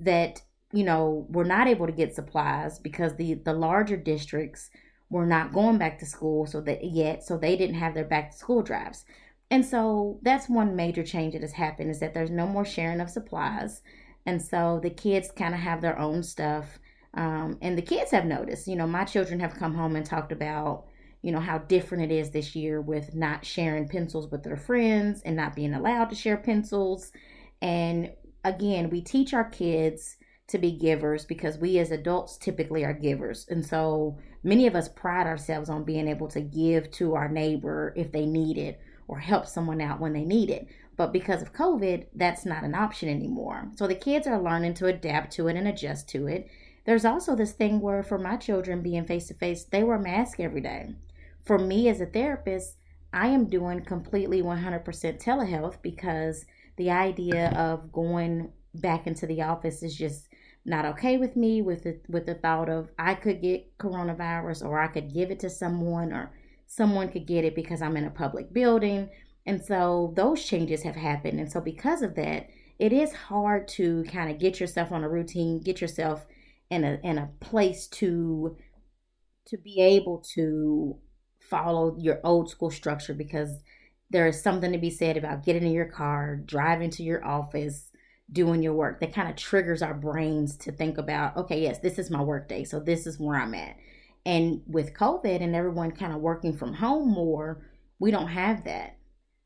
that, 0.00 0.40
you 0.72 0.84
know, 0.84 1.26
were 1.28 1.44
not 1.44 1.66
able 1.66 1.86
to 1.86 1.92
get 1.92 2.14
supplies 2.14 2.78
because 2.78 3.14
the, 3.16 3.34
the 3.34 3.52
larger 3.52 3.96
districts 3.96 4.70
were 5.10 5.26
not 5.26 5.52
going 5.52 5.76
back 5.76 5.98
to 5.98 6.06
school 6.06 6.46
so 6.46 6.60
that 6.62 6.84
yet, 6.84 7.22
so 7.22 7.36
they 7.36 7.56
didn't 7.56 7.76
have 7.76 7.94
their 7.94 8.04
back 8.04 8.30
to 8.30 8.36
school 8.36 8.62
drives. 8.62 9.04
And 9.50 9.64
so 9.64 10.18
that's 10.22 10.48
one 10.48 10.74
major 10.74 11.04
change 11.04 11.34
that 11.34 11.42
has 11.42 11.52
happened 11.52 11.90
is 11.90 12.00
that 12.00 12.14
there's 12.14 12.30
no 12.30 12.46
more 12.46 12.64
sharing 12.64 13.00
of 13.00 13.10
supplies. 13.10 13.82
And 14.24 14.42
so 14.42 14.80
the 14.82 14.90
kids 14.90 15.30
kind 15.30 15.54
of 15.54 15.60
have 15.60 15.80
their 15.80 15.98
own 15.98 16.22
stuff. 16.22 16.78
Um, 17.14 17.58
and 17.62 17.78
the 17.78 17.82
kids 17.82 18.10
have 18.10 18.26
noticed, 18.26 18.66
you 18.66 18.76
know, 18.76 18.86
my 18.86 19.04
children 19.04 19.38
have 19.40 19.54
come 19.54 19.74
home 19.74 19.94
and 19.94 20.04
talked 20.04 20.32
about, 20.32 20.86
you 21.22 21.30
know, 21.30 21.40
how 21.40 21.58
different 21.58 22.10
it 22.10 22.14
is 22.14 22.30
this 22.30 22.56
year 22.56 22.80
with 22.80 23.14
not 23.14 23.44
sharing 23.44 23.88
pencils 23.88 24.30
with 24.30 24.42
their 24.42 24.56
friends 24.56 25.22
and 25.24 25.36
not 25.36 25.54
being 25.54 25.74
allowed 25.74 26.10
to 26.10 26.16
share 26.16 26.36
pencils. 26.36 27.12
And 27.62 28.10
again, 28.44 28.90
we 28.90 29.00
teach 29.00 29.32
our 29.32 29.48
kids 29.48 30.16
to 30.48 30.58
be 30.58 30.72
givers 30.72 31.24
because 31.24 31.58
we 31.58 31.78
as 31.78 31.90
adults 31.90 32.36
typically 32.36 32.84
are 32.84 32.92
givers. 32.92 33.46
And 33.48 33.64
so 33.64 34.18
many 34.42 34.66
of 34.66 34.74
us 34.74 34.88
pride 34.88 35.26
ourselves 35.26 35.70
on 35.70 35.84
being 35.84 36.08
able 36.08 36.28
to 36.28 36.40
give 36.40 36.90
to 36.92 37.14
our 37.14 37.28
neighbor 37.28 37.92
if 37.96 38.12
they 38.12 38.26
need 38.26 38.58
it 38.58 38.80
or 39.08 39.18
help 39.18 39.46
someone 39.46 39.80
out 39.80 40.00
when 40.00 40.12
they 40.12 40.24
need 40.24 40.50
it. 40.50 40.66
But 40.96 41.12
because 41.12 41.42
of 41.42 41.52
COVID, 41.52 42.06
that's 42.14 42.46
not 42.46 42.64
an 42.64 42.74
option 42.74 43.08
anymore. 43.08 43.70
So 43.76 43.86
the 43.86 43.94
kids 43.94 44.26
are 44.26 44.40
learning 44.40 44.74
to 44.74 44.86
adapt 44.86 45.32
to 45.34 45.48
it 45.48 45.56
and 45.56 45.68
adjust 45.68 46.08
to 46.10 46.26
it. 46.26 46.48
There's 46.84 47.04
also 47.04 47.34
this 47.34 47.52
thing 47.52 47.80
where, 47.80 48.02
for 48.02 48.18
my 48.18 48.36
children 48.36 48.82
being 48.82 49.04
face 49.04 49.28
to 49.28 49.34
face, 49.34 49.64
they 49.64 49.82
wear 49.82 49.98
masks 49.98 50.40
every 50.40 50.60
day. 50.60 50.94
For 51.44 51.58
me 51.58 51.88
as 51.88 52.00
a 52.00 52.06
therapist, 52.06 52.76
I 53.12 53.28
am 53.28 53.48
doing 53.48 53.82
completely 53.82 54.42
100% 54.42 54.84
telehealth 54.84 55.82
because 55.82 56.44
the 56.76 56.90
idea 56.90 57.50
of 57.50 57.92
going 57.92 58.52
back 58.74 59.06
into 59.06 59.26
the 59.26 59.42
office 59.42 59.82
is 59.82 59.96
just 59.96 60.28
not 60.64 60.84
okay 60.84 61.16
with 61.16 61.36
me 61.36 61.62
with 61.62 61.84
the 61.84 61.98
with 62.08 62.26
the 62.26 62.34
thought 62.34 62.68
of 62.68 62.90
I 62.98 63.14
could 63.14 63.40
get 63.40 63.78
coronavirus 63.78 64.64
or 64.64 64.80
I 64.80 64.88
could 64.88 65.14
give 65.14 65.30
it 65.30 65.40
to 65.40 65.50
someone 65.50 66.12
or 66.12 66.32
someone 66.66 67.08
could 67.10 67.26
get 67.26 67.44
it 67.44 67.54
because 67.54 67.82
I'm 67.82 67.96
in 67.96 68.04
a 68.04 68.10
public 68.10 68.52
building. 68.52 69.08
And 69.46 69.64
so 69.64 70.12
those 70.16 70.44
changes 70.44 70.82
have 70.82 70.96
happened. 70.96 71.38
And 71.38 71.50
so 71.50 71.60
because 71.60 72.02
of 72.02 72.14
that, 72.16 72.48
it 72.78 72.92
is 72.92 73.12
hard 73.12 73.68
to 73.68 74.04
kind 74.04 74.30
of 74.30 74.38
get 74.38 74.60
yourself 74.60 74.92
on 74.92 75.04
a 75.04 75.08
routine, 75.08 75.60
get 75.60 75.80
yourself 75.80 76.26
in 76.70 76.84
a 76.84 76.98
in 77.02 77.16
a 77.18 77.30
place 77.40 77.86
to 77.86 78.56
to 79.46 79.56
be 79.56 79.80
able 79.80 80.18
to 80.34 80.98
follow 81.40 81.96
your 81.98 82.20
old 82.24 82.50
school 82.50 82.70
structure 82.70 83.14
because 83.14 83.62
there 84.10 84.26
is 84.26 84.42
something 84.42 84.72
to 84.72 84.78
be 84.78 84.90
said 84.90 85.16
about 85.16 85.44
getting 85.44 85.64
in 85.64 85.72
your 85.72 85.86
car, 85.86 86.36
driving 86.44 86.90
to 86.90 87.02
your 87.02 87.24
office, 87.24 87.90
doing 88.30 88.62
your 88.62 88.74
work. 88.74 89.00
That 89.00 89.14
kind 89.14 89.28
of 89.28 89.36
triggers 89.36 89.82
our 89.82 89.94
brains 89.94 90.56
to 90.58 90.72
think 90.72 90.98
about, 90.98 91.36
okay, 91.36 91.62
yes, 91.62 91.78
this 91.78 91.98
is 91.98 92.10
my 92.10 92.22
work 92.22 92.48
day. 92.48 92.64
So 92.64 92.80
this 92.80 93.06
is 93.06 93.18
where 93.18 93.36
I'm 93.36 93.54
at. 93.54 93.76
And 94.26 94.62
with 94.66 94.92
COVID 94.92 95.40
and 95.40 95.54
everyone 95.54 95.92
kind 95.92 96.12
of 96.12 96.20
working 96.20 96.58
from 96.58 96.74
home 96.74 97.08
more, 97.08 97.62
we 98.00 98.10
don't 98.10 98.26
have 98.26 98.64
that. 98.64 98.98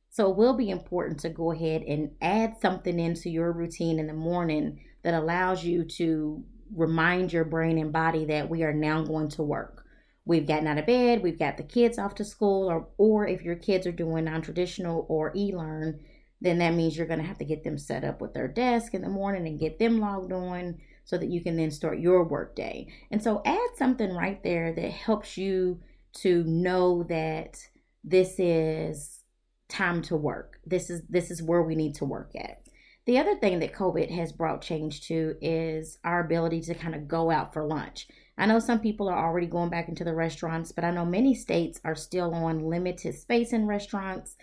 So 0.09 0.31
it 0.31 0.39
will 0.39 0.55
be 0.55 0.71
important 0.71 1.21
to 1.21 1.29
go 1.29 1.53
ahead 1.53 1.83
and 1.83 2.13
add 2.23 2.57
something 2.63 2.99
into 2.99 3.29
your 3.29 3.53
routine 3.53 3.99
in 3.99 4.07
the 4.07 4.15
morning 4.15 4.81
that 5.03 5.13
allows 5.13 5.63
you 5.63 5.85
to 5.85 6.43
remind 6.75 7.31
your 7.31 7.45
brain 7.45 7.77
and 7.77 7.93
body 7.93 8.25
that 8.25 8.49
we 8.49 8.63
are 8.63 8.73
now 8.73 9.03
going 9.03 9.29
to 9.29 9.43
work. 9.43 9.85
We've 10.25 10.47
gotten 10.47 10.67
out 10.67 10.79
of 10.79 10.87
bed, 10.87 11.23
we've 11.23 11.39
got 11.39 11.59
the 11.59 11.63
kids 11.63 11.99
off 11.99 12.15
to 12.15 12.25
school, 12.25 12.71
or, 12.71 12.89
or 12.97 13.27
if 13.27 13.43
your 13.43 13.57
kids 13.57 13.87
are 13.87 13.93
doing 13.93 14.25
non 14.25 14.41
traditional 14.41 15.05
or 15.11 15.33
e 15.37 15.53
learn, 15.55 16.01
then 16.41 16.59
that 16.59 16.73
means 16.73 16.97
you're 16.97 17.07
going 17.07 17.21
to 17.21 17.27
have 17.27 17.39
to 17.39 17.45
get 17.45 17.65
them 17.65 17.77
set 17.77 18.03
up 18.03 18.23
with 18.23 18.33
their 18.33 18.49
desk 18.49 18.95
in 18.95 19.03
the 19.03 19.09
morning 19.11 19.47
and 19.47 19.61
get 19.61 19.79
them 19.79 20.01
logged 20.01 20.33
on 20.33 20.79
so 21.11 21.19
that 21.19 21.29
you 21.29 21.43
can 21.43 21.57
then 21.57 21.73
start 21.73 21.99
your 21.99 22.23
work 22.23 22.55
day. 22.55 22.87
And 23.11 23.21
so 23.21 23.43
add 23.45 23.71
something 23.77 24.15
right 24.15 24.41
there 24.45 24.73
that 24.73 24.93
helps 24.93 25.37
you 25.37 25.81
to 26.19 26.45
know 26.45 27.03
that 27.09 27.59
this 28.05 28.37
is 28.39 29.25
time 29.69 30.03
to 30.03 30.15
work. 30.15 30.61
This 30.65 30.89
is 30.89 31.03
this 31.09 31.33
is 31.33 31.43
where 31.43 31.65
we 31.65 31.75
need 31.75 31.97
to 31.97 32.05
work 32.05 32.31
at. 32.37 32.63
The 33.07 33.19
other 33.19 33.35
thing 33.35 33.59
that 33.59 33.75
COVID 33.75 34.09
has 34.13 34.31
brought 34.31 34.63
change 34.63 35.09
to 35.09 35.35
is 35.43 35.99
our 36.05 36.21
ability 36.21 36.61
to 36.63 36.75
kind 36.75 36.95
of 36.95 37.09
go 37.09 37.29
out 37.29 37.53
for 37.53 37.67
lunch. 37.67 38.07
I 38.39 38.47
know 38.47 38.61
some 38.61 38.79
people 38.79 39.09
are 39.09 39.19
already 39.19 39.49
going 39.49 39.69
back 39.69 39.89
into 39.89 40.05
the 40.05 40.15
restaurants, 40.15 40.71
but 40.71 40.85
I 40.85 40.93
know 40.93 41.05
many 41.05 41.35
states 41.35 41.81
are 41.85 41.97
still 41.97 42.33
on 42.33 42.71
limited 42.71 43.17
space 43.17 43.53
in 43.53 43.67
restaurants. 43.67 44.37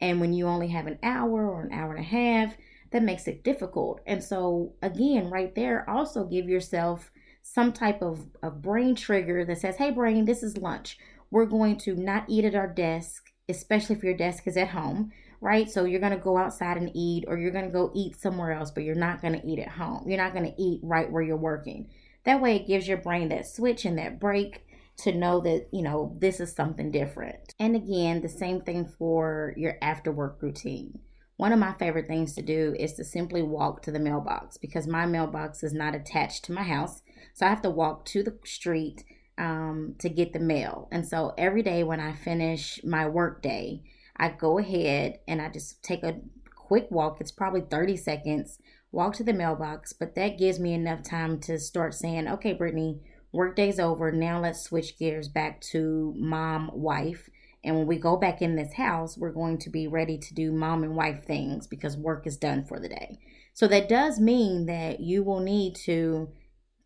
And 0.00 0.22
when 0.22 0.32
you 0.32 0.46
only 0.46 0.68
have 0.68 0.86
an 0.86 0.98
hour 1.02 1.50
or 1.50 1.64
an 1.64 1.72
hour 1.72 1.94
and 1.94 2.00
a 2.00 2.08
half, 2.08 2.56
that 2.94 3.02
makes 3.02 3.28
it 3.28 3.44
difficult. 3.44 4.00
And 4.06 4.24
so, 4.24 4.72
again, 4.80 5.28
right 5.28 5.54
there, 5.54 5.88
also 5.88 6.24
give 6.24 6.48
yourself 6.48 7.10
some 7.42 7.74
type 7.74 8.00
of, 8.00 8.26
of 8.42 8.62
brain 8.62 8.94
trigger 8.94 9.44
that 9.44 9.58
says, 9.58 9.76
hey, 9.76 9.90
brain, 9.90 10.24
this 10.24 10.42
is 10.42 10.56
lunch. 10.56 10.96
We're 11.30 11.44
going 11.44 11.76
to 11.80 11.94
not 11.94 12.24
eat 12.28 12.46
at 12.46 12.54
our 12.54 12.68
desk 12.68 13.24
especially 13.48 13.96
if 13.96 14.04
your 14.04 14.16
desk 14.16 14.46
is 14.46 14.56
at 14.56 14.68
home, 14.68 15.12
right? 15.40 15.70
So 15.70 15.84
you're 15.84 16.00
going 16.00 16.12
to 16.12 16.18
go 16.18 16.38
outside 16.38 16.76
and 16.76 16.90
eat, 16.94 17.24
or 17.28 17.38
you're 17.38 17.50
going 17.50 17.66
to 17.66 17.70
go 17.70 17.90
eat 17.94 18.20
somewhere 18.20 18.52
else, 18.52 18.70
but 18.70 18.84
you're 18.84 18.94
not 18.94 19.20
going 19.20 19.38
to 19.38 19.46
eat 19.46 19.58
at 19.58 19.68
home. 19.68 20.08
You're 20.08 20.22
not 20.22 20.32
going 20.32 20.50
to 20.50 20.62
eat 20.62 20.80
right 20.82 21.10
where 21.10 21.22
you're 21.22 21.36
working. 21.36 21.88
That 22.24 22.40
way, 22.40 22.56
it 22.56 22.66
gives 22.66 22.88
your 22.88 22.98
brain 22.98 23.28
that 23.28 23.46
switch 23.46 23.84
and 23.84 23.98
that 23.98 24.18
break 24.18 24.66
to 24.98 25.12
know 25.12 25.40
that, 25.40 25.68
you 25.72 25.82
know, 25.82 26.16
this 26.20 26.40
is 26.40 26.54
something 26.54 26.90
different. 26.90 27.54
And 27.58 27.76
again, 27.76 28.22
the 28.22 28.28
same 28.28 28.60
thing 28.60 28.86
for 28.86 29.52
your 29.56 29.76
after 29.82 30.10
work 30.10 30.38
routine. 30.40 31.00
One 31.36 31.52
of 31.52 31.58
my 31.58 31.72
favorite 31.72 32.06
things 32.06 32.34
to 32.34 32.42
do 32.42 32.76
is 32.78 32.92
to 32.94 33.04
simply 33.04 33.42
walk 33.42 33.82
to 33.82 33.90
the 33.90 33.98
mailbox 33.98 34.56
because 34.56 34.86
my 34.86 35.04
mailbox 35.04 35.62
is 35.62 35.72
not 35.72 35.94
attached 35.94 36.44
to 36.44 36.52
my 36.52 36.62
house. 36.62 37.02
So 37.34 37.46
I 37.46 37.48
have 37.48 37.62
to 37.62 37.70
walk 37.70 38.04
to 38.06 38.22
the 38.22 38.38
street 38.44 39.04
um, 39.36 39.96
to 39.98 40.08
get 40.08 40.32
the 40.32 40.38
mail. 40.38 40.88
And 40.92 41.06
so 41.06 41.34
every 41.36 41.62
day 41.62 41.82
when 41.82 41.98
I 41.98 42.14
finish 42.14 42.80
my 42.84 43.08
work 43.08 43.42
day, 43.42 43.82
I 44.16 44.28
go 44.28 44.58
ahead 44.58 45.18
and 45.26 45.42
I 45.42 45.48
just 45.48 45.82
take 45.82 46.04
a 46.04 46.20
quick 46.54 46.86
walk. 46.90 47.20
It's 47.20 47.32
probably 47.32 47.62
30 47.62 47.96
seconds, 47.96 48.58
walk 48.92 49.14
to 49.14 49.24
the 49.24 49.32
mailbox, 49.32 49.92
but 49.92 50.14
that 50.14 50.38
gives 50.38 50.60
me 50.60 50.72
enough 50.72 51.02
time 51.02 51.40
to 51.40 51.58
start 51.58 51.94
saying, 51.94 52.28
okay, 52.28 52.52
Brittany, 52.52 53.00
workday's 53.32 53.80
over. 53.80 54.12
Now 54.12 54.40
let's 54.40 54.62
switch 54.62 54.98
gears 54.98 55.28
back 55.28 55.60
to 55.72 56.14
mom, 56.16 56.70
wife. 56.72 57.28
And 57.64 57.76
when 57.76 57.86
we 57.86 57.98
go 57.98 58.16
back 58.16 58.42
in 58.42 58.56
this 58.56 58.74
house, 58.74 59.16
we're 59.16 59.32
going 59.32 59.58
to 59.58 59.70
be 59.70 59.88
ready 59.88 60.18
to 60.18 60.34
do 60.34 60.52
mom 60.52 60.84
and 60.84 60.94
wife 60.94 61.24
things 61.24 61.66
because 61.66 61.96
work 61.96 62.26
is 62.26 62.36
done 62.36 62.64
for 62.64 62.78
the 62.78 62.88
day. 62.88 63.18
So 63.54 63.66
that 63.68 63.88
does 63.88 64.20
mean 64.20 64.66
that 64.66 65.00
you 65.00 65.22
will 65.22 65.40
need 65.40 65.74
to 65.84 66.28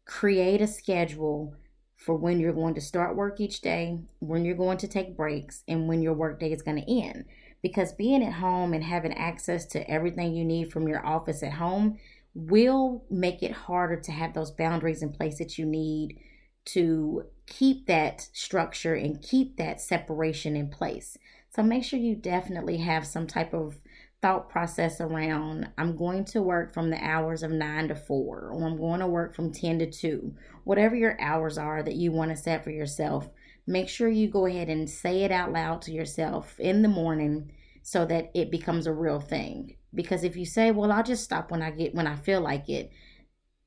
create 0.04 0.60
a 0.60 0.66
schedule 0.66 1.54
for 1.96 2.14
when 2.14 2.38
you're 2.38 2.52
going 2.52 2.74
to 2.74 2.80
start 2.80 3.16
work 3.16 3.40
each 3.40 3.60
day, 3.60 3.98
when 4.20 4.44
you're 4.44 4.54
going 4.54 4.78
to 4.78 4.86
take 4.86 5.16
breaks, 5.16 5.64
and 5.66 5.88
when 5.88 6.00
your 6.00 6.14
workday 6.14 6.52
is 6.52 6.62
going 6.62 6.80
to 6.80 7.00
end. 7.00 7.24
Because 7.60 7.92
being 7.92 8.22
at 8.22 8.34
home 8.34 8.72
and 8.72 8.84
having 8.84 9.12
access 9.14 9.66
to 9.66 9.90
everything 9.90 10.34
you 10.34 10.44
need 10.44 10.72
from 10.72 10.86
your 10.86 11.04
office 11.04 11.42
at 11.42 11.54
home 11.54 11.98
will 12.34 13.04
make 13.10 13.42
it 13.42 13.50
harder 13.50 13.96
to 13.96 14.12
have 14.12 14.32
those 14.32 14.52
boundaries 14.52 15.02
in 15.02 15.10
place 15.10 15.38
that 15.38 15.58
you 15.58 15.66
need 15.66 16.20
to 16.66 17.24
keep 17.46 17.86
that 17.86 18.28
structure 18.32 18.94
and 18.94 19.22
keep 19.22 19.56
that 19.56 19.80
separation 19.80 20.56
in 20.56 20.68
place. 20.68 21.16
So 21.54 21.62
make 21.62 21.84
sure 21.84 21.98
you 21.98 22.14
definitely 22.14 22.78
have 22.78 23.06
some 23.06 23.26
type 23.26 23.54
of 23.54 23.80
thought 24.20 24.48
process 24.48 25.00
around 25.00 25.68
I'm 25.78 25.96
going 25.96 26.24
to 26.26 26.42
work 26.42 26.74
from 26.74 26.90
the 26.90 27.02
hours 27.02 27.42
of 27.42 27.52
9 27.52 27.88
to 27.88 27.94
4 27.94 28.50
or 28.50 28.64
I'm 28.64 28.76
going 28.76 29.00
to 29.00 29.06
work 29.06 29.34
from 29.34 29.52
10 29.52 29.78
to 29.78 29.90
2. 29.90 30.34
Whatever 30.64 30.96
your 30.96 31.20
hours 31.20 31.56
are 31.56 31.82
that 31.82 31.94
you 31.94 32.12
want 32.12 32.30
to 32.30 32.36
set 32.36 32.64
for 32.64 32.70
yourself, 32.70 33.30
make 33.66 33.88
sure 33.88 34.08
you 34.08 34.28
go 34.28 34.46
ahead 34.46 34.68
and 34.68 34.90
say 34.90 35.22
it 35.22 35.30
out 35.30 35.52
loud 35.52 35.82
to 35.82 35.92
yourself 35.92 36.58
in 36.58 36.82
the 36.82 36.88
morning 36.88 37.52
so 37.82 38.04
that 38.04 38.30
it 38.34 38.50
becomes 38.50 38.86
a 38.86 38.92
real 38.92 39.20
thing. 39.20 39.76
Because 39.94 40.24
if 40.24 40.36
you 40.36 40.44
say, 40.44 40.70
"Well, 40.70 40.92
I'll 40.92 41.02
just 41.02 41.24
stop 41.24 41.50
when 41.50 41.62
I 41.62 41.70
get 41.70 41.94
when 41.94 42.06
I 42.06 42.16
feel 42.16 42.40
like 42.40 42.68
it," 42.68 42.90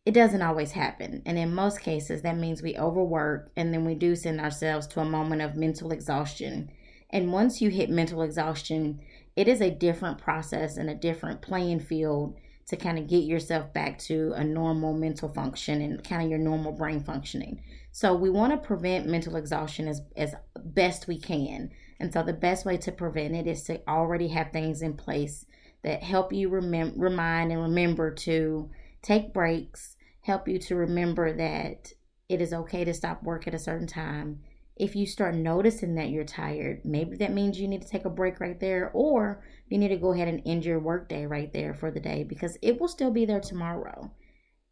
it 0.06 0.14
doesn't 0.14 0.42
always 0.42 0.72
happen. 0.72 1.22
And 1.26 1.38
in 1.38 1.54
most 1.54 1.82
cases, 1.82 2.24
that 2.24 2.38
means 2.38 2.62
we 2.62 2.78
overwork 2.78 3.52
and 3.56 3.74
then 3.74 3.86
we 3.86 3.96
do 3.96 4.16
send 4.16 4.42
ourselves 4.42 4.88
to 4.88 5.00
a 5.00 5.06
moment 5.06 5.42
of 5.42 5.56
mental 5.56 5.92
exhaustion. 5.92 6.72
And 7.12 7.32
once 7.32 7.62
you 7.62 7.70
hit 7.70 7.90
mental 7.90 8.24
exhaustion, 8.24 9.02
it 9.36 9.48
is 9.48 9.62
a 9.62 9.70
different 9.70 10.18
process 10.18 10.78
and 10.78 10.90
a 10.90 10.96
different 10.96 11.42
playing 11.42 11.82
field 11.82 12.38
to 12.68 12.78
kind 12.78 12.98
of 12.98 13.08
get 13.08 13.26
yourself 13.26 13.72
back 13.74 14.00
to 14.00 14.34
a 14.36 14.44
normal 14.44 14.94
mental 14.94 15.30
function 15.30 15.82
and 15.82 16.04
kind 16.04 16.24
of 16.24 16.30
your 16.30 16.40
normal 16.40 16.72
brain 16.72 17.04
functioning. 17.04 17.62
So 17.92 18.16
we 18.16 18.30
want 18.30 18.54
to 18.54 18.68
prevent 18.68 19.08
mental 19.08 19.36
exhaustion 19.36 19.88
as, 19.88 20.02
as 20.16 20.34
best 20.58 21.08
we 21.08 21.20
can. 21.20 21.70
And 22.00 22.12
so 22.12 22.24
the 22.24 22.34
best 22.34 22.66
way 22.66 22.78
to 22.78 22.92
prevent 22.92 23.36
it 23.36 23.46
is 23.46 23.64
to 23.64 23.82
already 23.88 24.30
have 24.30 24.52
things 24.52 24.82
in 24.82 24.94
place 24.94 25.46
that 25.84 26.02
help 26.02 26.32
you 26.32 26.50
remem- 26.50 26.94
remind 26.96 27.52
and 27.52 27.62
remember 27.62 28.12
to 28.12 28.70
take 29.02 29.34
breaks, 29.34 29.96
help 30.22 30.48
you 30.48 30.60
to 30.60 30.76
remember 30.76 31.34
that 31.34 31.94
it 32.30 32.42
is 32.42 32.54
okay 32.54 32.86
to 32.86 32.94
stop 32.94 33.24
work 33.24 33.48
at 33.48 33.54
a 33.54 33.60
certain 33.60 33.88
time. 33.88 34.42
If 34.78 34.96
you 34.96 35.06
start 35.06 35.36
noticing 35.36 35.96
that 35.96 36.10
you're 36.10 36.24
tired, 36.24 36.82
maybe 36.86 37.18
that 37.18 37.34
means 37.34 37.60
you 37.60 37.68
need 37.68 37.82
to 37.82 37.88
take 37.88 38.06
a 38.06 38.10
break 38.10 38.40
right 38.40 38.60
there, 38.60 38.90
or 38.94 39.44
you 39.68 39.78
need 39.78 39.90
to 39.90 39.98
go 39.98 40.14
ahead 40.14 40.28
and 40.28 40.42
end 40.46 40.66
your 40.66 40.80
workday 40.80 41.26
right 41.26 41.52
there 41.52 41.74
for 41.74 41.92
the 41.92 42.00
day 42.00 42.24
because 42.24 42.58
it 42.62 42.80
will 42.80 42.88
still 42.88 43.12
be 43.12 43.26
there 43.26 43.42
tomorrow. 43.42 44.12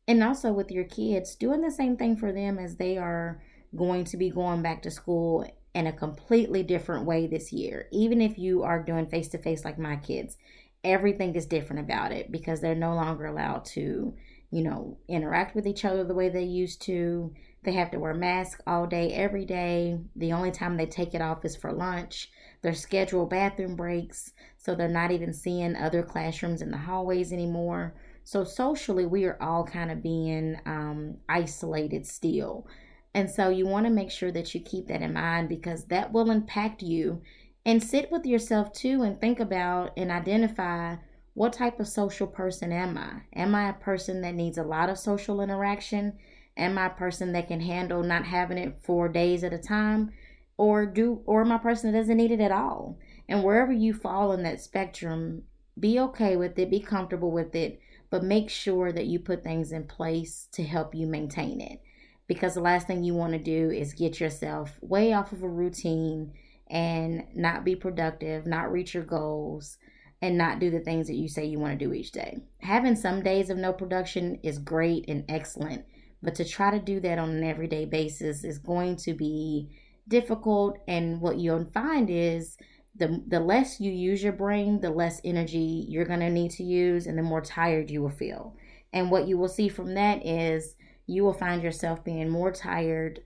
And 0.07 0.23
also 0.23 0.51
with 0.51 0.71
your 0.71 0.85
kids, 0.85 1.35
doing 1.35 1.61
the 1.61 1.69
same 1.69 1.97
thing 1.97 2.15
for 2.15 2.31
them 2.31 2.57
as 2.57 2.77
they 2.77 2.97
are 2.97 3.43
going 3.75 4.05
to 4.05 4.17
be 4.17 4.31
going 4.31 4.61
back 4.61 4.81
to 4.83 4.91
school 4.91 5.45
in 5.75 5.85
a 5.85 5.93
completely 5.93 6.63
different 6.63 7.05
way 7.05 7.27
this 7.27 7.51
year. 7.51 7.87
Even 7.91 8.21
if 8.21 8.37
you 8.37 8.63
are 8.63 8.81
doing 8.81 9.05
face 9.05 9.27
to 9.29 9.37
face 9.37 9.63
like 9.63 9.77
my 9.77 9.97
kids, 9.97 10.37
everything 10.83 11.35
is 11.35 11.45
different 11.45 11.81
about 11.81 12.11
it 12.11 12.31
because 12.31 12.61
they're 12.61 12.75
no 12.75 12.93
longer 12.95 13.25
allowed 13.25 13.65
to, 13.65 14.13
you 14.51 14.63
know, 14.63 14.97
interact 15.07 15.55
with 15.55 15.67
each 15.67 15.85
other 15.85 16.03
the 16.03 16.13
way 16.13 16.29
they 16.29 16.43
used 16.43 16.81
to. 16.83 17.33
They 17.63 17.73
have 17.73 17.91
to 17.91 17.99
wear 17.99 18.13
masks 18.13 18.61
all 18.65 18.87
day, 18.87 19.11
every 19.11 19.45
day. 19.45 19.99
The 20.15 20.31
only 20.31 20.51
time 20.51 20.77
they 20.77 20.85
take 20.85 21.13
it 21.13 21.21
off 21.21 21.43
is 21.43 21.57
for 21.57 21.73
lunch. 21.73 22.31
They're 22.61 22.73
scheduled 22.73 23.29
bathroom 23.29 23.75
breaks, 23.75 24.31
so 24.57 24.75
they're 24.75 24.87
not 24.87 25.11
even 25.11 25.33
seeing 25.33 25.75
other 25.75 26.03
classrooms 26.03 26.61
in 26.61 26.71
the 26.71 26.77
hallways 26.77 27.33
anymore. 27.33 27.95
So, 28.23 28.43
socially, 28.43 29.05
we 29.05 29.25
are 29.25 29.41
all 29.41 29.65
kind 29.65 29.91
of 29.91 30.03
being 30.03 30.57
um, 30.65 31.17
isolated 31.27 32.05
still. 32.05 32.67
And 33.13 33.29
so, 33.29 33.49
you 33.49 33.65
want 33.65 33.87
to 33.87 33.91
make 33.91 34.11
sure 34.11 34.31
that 34.31 34.53
you 34.53 34.61
keep 34.61 34.87
that 34.87 35.01
in 35.01 35.13
mind 35.13 35.49
because 35.49 35.85
that 35.85 36.13
will 36.13 36.31
impact 36.31 36.81
you 36.81 37.21
and 37.69 37.83
sit 37.83 38.11
with 38.11 38.25
yourself 38.25 38.73
too 38.73 39.03
and 39.03 39.21
think 39.21 39.39
about 39.39 39.91
and 39.95 40.09
identify 40.09 40.95
what 41.35 41.53
type 41.53 41.79
of 41.79 41.87
social 41.87 42.25
person 42.25 42.71
am 42.71 42.97
I? 42.97 43.21
Am 43.39 43.53
I 43.53 43.69
a 43.69 43.73
person 43.73 44.21
that 44.21 44.33
needs 44.33 44.57
a 44.57 44.63
lot 44.63 44.89
of 44.89 44.97
social 44.97 45.39
interaction? 45.39 46.17
Am 46.57 46.79
I 46.79 46.87
a 46.87 46.89
person 46.89 47.31
that 47.33 47.47
can 47.47 47.61
handle 47.61 48.01
not 48.01 48.25
having 48.25 48.57
it 48.57 48.79
for 48.81 49.07
days 49.07 49.43
at 49.43 49.53
a 49.53 49.59
time? 49.59 50.09
Or 50.57 50.87
do 50.87 51.21
or 51.27 51.41
am 51.41 51.51
I 51.51 51.57
a 51.57 51.59
person 51.59 51.91
that 51.91 51.99
doesn't 51.99 52.17
need 52.17 52.31
it 52.31 52.41
at 52.41 52.51
all? 52.51 52.97
And 53.27 53.43
wherever 53.43 53.71
you 53.71 53.93
fall 53.93 54.31
in 54.31 54.41
that 54.41 54.61
spectrum, 54.61 55.43
be 55.79 55.99
okay 55.99 56.35
with 56.37 56.57
it, 56.57 56.71
be 56.71 56.79
comfortable 56.79 57.29
with 57.29 57.53
it, 57.53 57.79
but 58.09 58.23
make 58.23 58.49
sure 58.49 58.91
that 58.91 59.05
you 59.05 59.19
put 59.19 59.43
things 59.43 59.71
in 59.71 59.83
place 59.83 60.47
to 60.53 60.63
help 60.63 60.95
you 60.95 61.05
maintain 61.05 61.61
it. 61.61 61.83
Because 62.25 62.55
the 62.55 62.61
last 62.61 62.87
thing 62.87 63.03
you 63.03 63.13
want 63.13 63.33
to 63.33 63.39
do 63.39 63.69
is 63.69 63.93
get 63.93 64.19
yourself 64.19 64.71
way 64.81 65.13
off 65.13 65.33
of 65.33 65.43
a 65.43 65.47
routine 65.47 66.33
and 66.69 67.23
not 67.35 67.65
be 67.65 67.75
productive, 67.75 68.45
not 68.45 68.71
reach 68.71 68.93
your 68.93 69.03
goals, 69.03 69.77
and 70.21 70.37
not 70.37 70.59
do 70.59 70.69
the 70.69 70.79
things 70.79 71.07
that 71.07 71.15
you 71.15 71.27
say 71.27 71.45
you 71.45 71.59
want 71.59 71.77
to 71.77 71.85
do 71.85 71.93
each 71.93 72.11
day. 72.11 72.37
Having 72.59 72.95
some 72.97 73.23
days 73.23 73.49
of 73.49 73.57
no 73.57 73.71
production 73.71 74.39
is 74.43 74.59
great 74.59 75.05
and 75.07 75.23
excellent, 75.29 75.85
but 76.21 76.35
to 76.35 76.45
try 76.45 76.71
to 76.71 76.79
do 76.79 76.99
that 76.99 77.17
on 77.17 77.29
an 77.29 77.43
everyday 77.43 77.85
basis 77.85 78.43
is 78.43 78.57
going 78.57 78.97
to 78.97 79.13
be 79.13 79.69
difficult. 80.07 80.77
And 80.87 81.21
what 81.21 81.37
you'll 81.37 81.69
find 81.73 82.09
is 82.09 82.57
the, 82.95 83.23
the 83.27 83.39
less 83.39 83.79
you 83.79 83.91
use 83.91 84.21
your 84.21 84.33
brain, 84.33 84.81
the 84.81 84.89
less 84.89 85.21
energy 85.23 85.85
you're 85.87 86.05
going 86.05 86.19
to 86.19 86.29
need 86.29 86.51
to 86.51 86.63
use, 86.63 87.07
and 87.07 87.17
the 87.17 87.23
more 87.23 87.41
tired 87.41 87.89
you 87.89 88.01
will 88.01 88.09
feel. 88.09 88.55
And 88.91 89.09
what 89.09 89.27
you 89.27 89.37
will 89.37 89.47
see 89.47 89.69
from 89.69 89.93
that 89.93 90.25
is 90.25 90.75
you 91.05 91.23
will 91.23 91.33
find 91.33 91.63
yourself 91.63 92.03
being 92.03 92.29
more 92.29 92.51
tired 92.51 93.21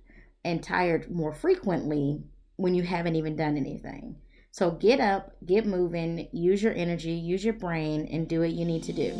and 0.46 0.62
tired 0.62 1.10
more 1.10 1.34
frequently 1.34 2.22
when 2.58 2.74
you 2.74 2.84
haven't 2.84 3.16
even 3.16 3.36
done 3.36 3.58
anything. 3.58 4.16
So 4.52 4.72
get 4.72 5.00
up, 5.00 5.34
get 5.46 5.66
moving, 5.66 6.28
use 6.32 6.62
your 6.62 6.74
energy, 6.74 7.14
use 7.14 7.44
your 7.44 7.56
brain, 7.56 8.08
and 8.12 8.28
do 8.28 8.42
what 8.42 8.52
you 8.52 8.66
need 8.66 8.84
to 8.84 8.94
do. 8.94 9.20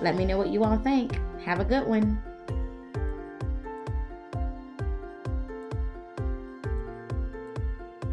Let 0.00 0.16
me 0.16 0.24
know 0.24 0.38
what 0.38 0.48
you 0.48 0.64
all 0.64 0.78
think. 0.78 1.18
Have 1.44 1.60
a 1.60 1.64
good 1.64 1.86
one. 1.86 2.22